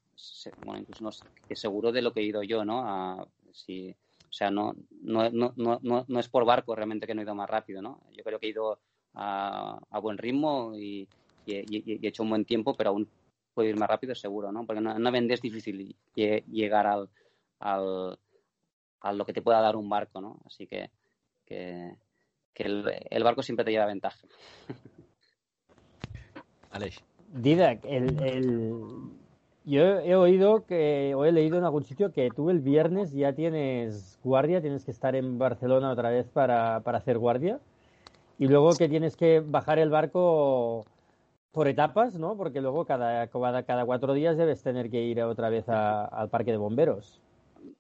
[0.66, 1.12] bueno, incluso no
[1.54, 2.88] seguro de lo que he ido yo, ¿no?
[2.88, 3.94] A, si,
[4.32, 4.74] o sea, no,
[5.04, 8.02] no, no, no, no es por barco realmente que no he ido más rápido, ¿no?
[8.18, 8.80] Yo creo que he ido
[9.14, 11.08] a, a buen ritmo y,
[11.46, 13.10] he hecho un buen tiempo, pero aún
[13.54, 14.66] puedo ir más rápido seguro, ¿no?
[14.66, 17.10] Porque en una vende es difícil llegar al,
[17.60, 18.18] al,
[19.02, 20.40] a lo que te pueda dar un barco, ¿no?
[20.46, 20.90] Así que,
[21.46, 21.98] que
[22.54, 24.20] que el, barco siempre te lleva ventaja.
[26.72, 27.02] Aleix.
[27.28, 28.18] Didac, el,
[29.64, 33.34] yo he oído que, o he leído en algún sitio que tú el viernes ya
[33.34, 37.60] tienes guardia, tienes que estar en Barcelona otra vez para, hacer guardia,
[38.40, 40.86] y luego que tienes que bajar el barco
[41.52, 42.36] por etapas, ¿no?
[42.38, 46.58] Porque luego cada, cada, cuatro días debes tener que ir otra vez al parque de
[46.58, 47.22] bomberos.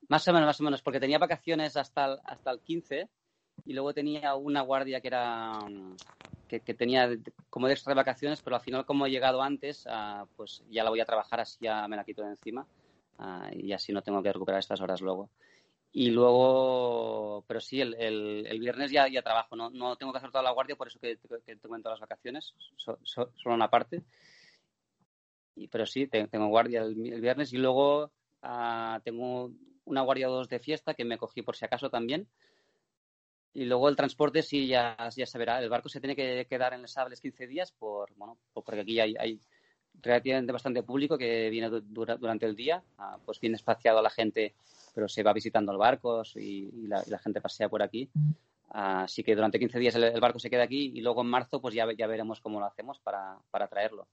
[0.07, 3.09] Más o menos, más o menos, porque tenía vacaciones hasta hasta el 15
[3.65, 5.59] y luego tenía una guardia que era
[6.47, 7.09] que, tenía
[7.49, 10.83] como de extra de vacaciones, pero al final como he llegado antes, ah, pues ya
[10.83, 12.67] la voy a trabajar, así ya me la quito de encima
[13.19, 15.29] ah, y así no tengo que recuperar estas horas luego.
[15.93, 20.31] Y luego, pero sí, el, el, viernes ya, ya trabajo, no, no tengo que hacer
[20.31, 24.01] toda la guardia, por eso que, que te cuento las vacaciones, solo una parte.
[25.55, 28.09] Y, pero sí, tengo guardia el, viernes y luego
[28.41, 29.51] ah, tengo
[29.83, 32.27] una guardia dos de fiesta que me cogí por si acaso también,
[33.53, 35.61] y luego el transporte sí ya, ya se verá.
[35.61, 38.99] El barco se tiene que quedar en Les Sables 15 días por, bueno, porque aquí
[38.99, 39.39] hay, hay
[40.01, 42.81] relativamente bastante público que viene durante el día.
[42.97, 44.55] Ah, pues viene espaciado a la gente,
[44.95, 48.09] pero se va visitando el barco y, la, gente pasea por aquí.
[48.69, 51.75] Así que durante 15 días el, barco se queda aquí y luego en marzo pues
[51.75, 54.07] ya, ya veremos cómo lo hacemos para, para traerlo.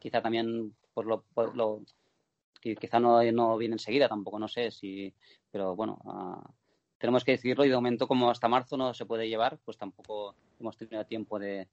[0.00, 1.82] Quizá también pues lo, lo
[2.60, 5.12] quizá no, no viene enseguida tampoco, no sé si,
[5.50, 6.63] pero bueno, uh,
[7.04, 10.34] tenemos que decidirlo y de momento como hasta marzo no se puede llevar, pues tampoco
[10.58, 11.68] hemos tenido tiempo de,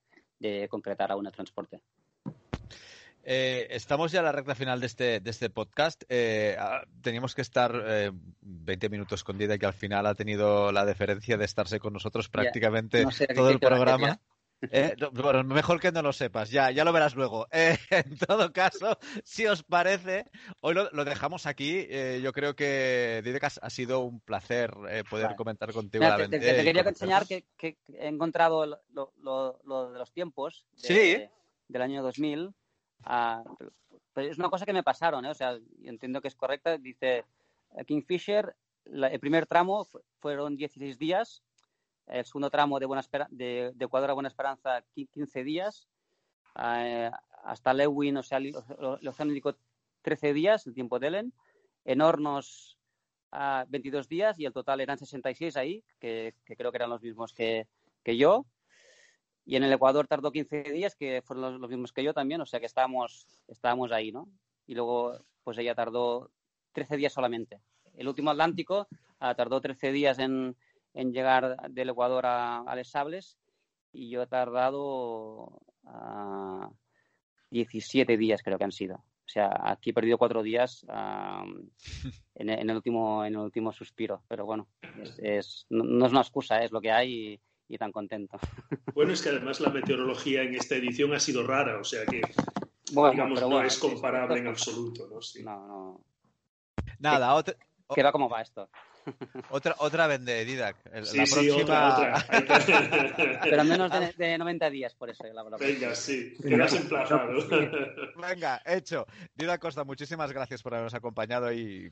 [0.70, 1.80] concretar aún el transporte.
[3.24, 6.04] Eh, estamos ya en la recta final de este, de este podcast.
[6.10, 7.72] Eh, ah, teníamos que estar
[8.42, 11.94] 20 eh, minutos con Dida, que al final ha tenido la deferencia de estarse con
[11.94, 14.20] nosotros prácticamente todo el programa.
[14.70, 17.48] Eh, bueno, mejor que no lo sepas, ya, ya lo verás luego.
[17.62, 20.26] Eh, en todo caso, si os parece,
[20.62, 21.86] hoy lo, dejamos aquí.
[21.90, 24.72] Eh, yo creo que, Didecas, ha sido un placer
[25.10, 26.04] poder comentar contigo.
[26.04, 32.54] la te, te, quería enseñar que, he encontrado lo, de los tiempos del año 2000.
[33.04, 33.44] Ah,
[34.14, 36.78] pero es una cosa que me pasaron, o sea, entiendo que es correcta.
[36.78, 37.26] Dice
[37.86, 38.56] Kingfisher,
[38.86, 39.88] el primer tramo
[40.20, 41.44] fueron 16 días
[42.08, 45.88] el segundo tramo de, Buena de, Ecuador a Buena Esperanza 15 días,
[46.60, 47.10] eh,
[47.44, 48.56] hasta Lewin, o sea, el,
[49.08, 49.56] Océano Índico
[50.02, 51.34] 13 días, el tiempo de Ellen,
[51.86, 52.78] en Hornos
[53.32, 57.34] a 22 días y el total eran 66 ahí, que, creo que eran los mismos
[57.34, 57.68] que,
[58.06, 58.46] yo.
[59.46, 62.46] Y en el Ecuador tardó 15 días, que fueron los, mismos que yo también, o
[62.46, 64.28] sea que estábamos, estábamos ahí, ¿no?
[64.68, 66.32] Y luego, pues ella tardó
[66.74, 67.60] 13 días solamente.
[67.96, 68.88] El último Atlántico
[69.20, 70.56] ah, tardó 13 días en,
[70.94, 73.38] en llegar del Ecuador a, Les Sables
[73.92, 75.62] y yo he tardado
[77.50, 78.96] 17 días creo que han sido.
[78.96, 80.86] O sea, aquí he perdido cuatro días
[82.36, 84.24] en, el último, en el último suspiro.
[84.28, 84.68] Pero bueno,
[85.18, 88.38] es, no, es una excusa, es lo que hay y, tan contento.
[88.94, 92.22] Bueno, es que además la meteorología en esta edición ha sido rara, o sea que
[92.92, 95.08] digamos, no es comparable en absoluto.
[95.08, 96.04] ¿no?
[97.00, 97.44] Nada,
[97.94, 98.70] ¿Qué va cómo va esto?
[99.50, 100.78] Otra, otra vende, Didac.
[101.04, 101.62] Sí, la sí, próxima...
[101.62, 103.40] otra, otra.
[103.44, 105.24] Pero menos de, de 90 días, por eso.
[105.34, 107.32] La, Venga, sí, quedas emplazado.
[108.18, 109.06] Venga, hecho.
[109.36, 111.92] Didac Costa, muchísimas gracias por habernos acompañado y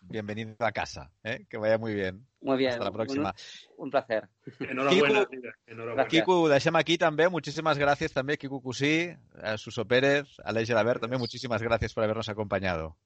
[0.00, 1.10] bienvenido a casa.
[1.24, 1.46] ¿eh?
[1.48, 2.26] Que vaya muy bien.
[2.42, 2.72] Muy bien.
[2.72, 3.34] Hasta la próxima.
[3.76, 4.28] Un, un placer.
[4.60, 6.08] Enhorabuena, Quico- enhorabuena.
[6.08, 9.12] Quico, deixem aquí també, muchísimas gracias també, Quico Cusí,
[9.42, 12.96] a Suso Pérez, Aleix Gelabert, también muchísimas gracias por habernos acompañado.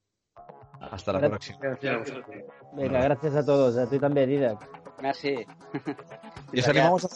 [0.90, 1.58] Hasta la próxima.
[1.60, 2.38] Gracias a ti.
[2.72, 4.84] Venga, gracias a todos, a ti también, Didac.
[5.02, 5.44] Merci.
[6.52, 7.08] Y os animamos, a,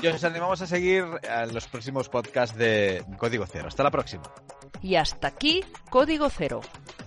[0.00, 3.68] y os animamos a seguir en los próximos podcasts de Código Cero.
[3.68, 4.22] Hasta la próxima.
[4.82, 6.60] Y hasta aquí Código Cero,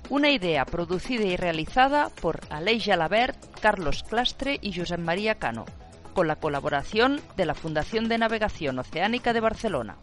[0.09, 5.65] una idea producida y realizada por Aleix Jalabert, Carlos Clastre y Josep María Cano,
[6.13, 9.97] con la colaboración de la Fundación de Navegación Oceánica de Barcelona.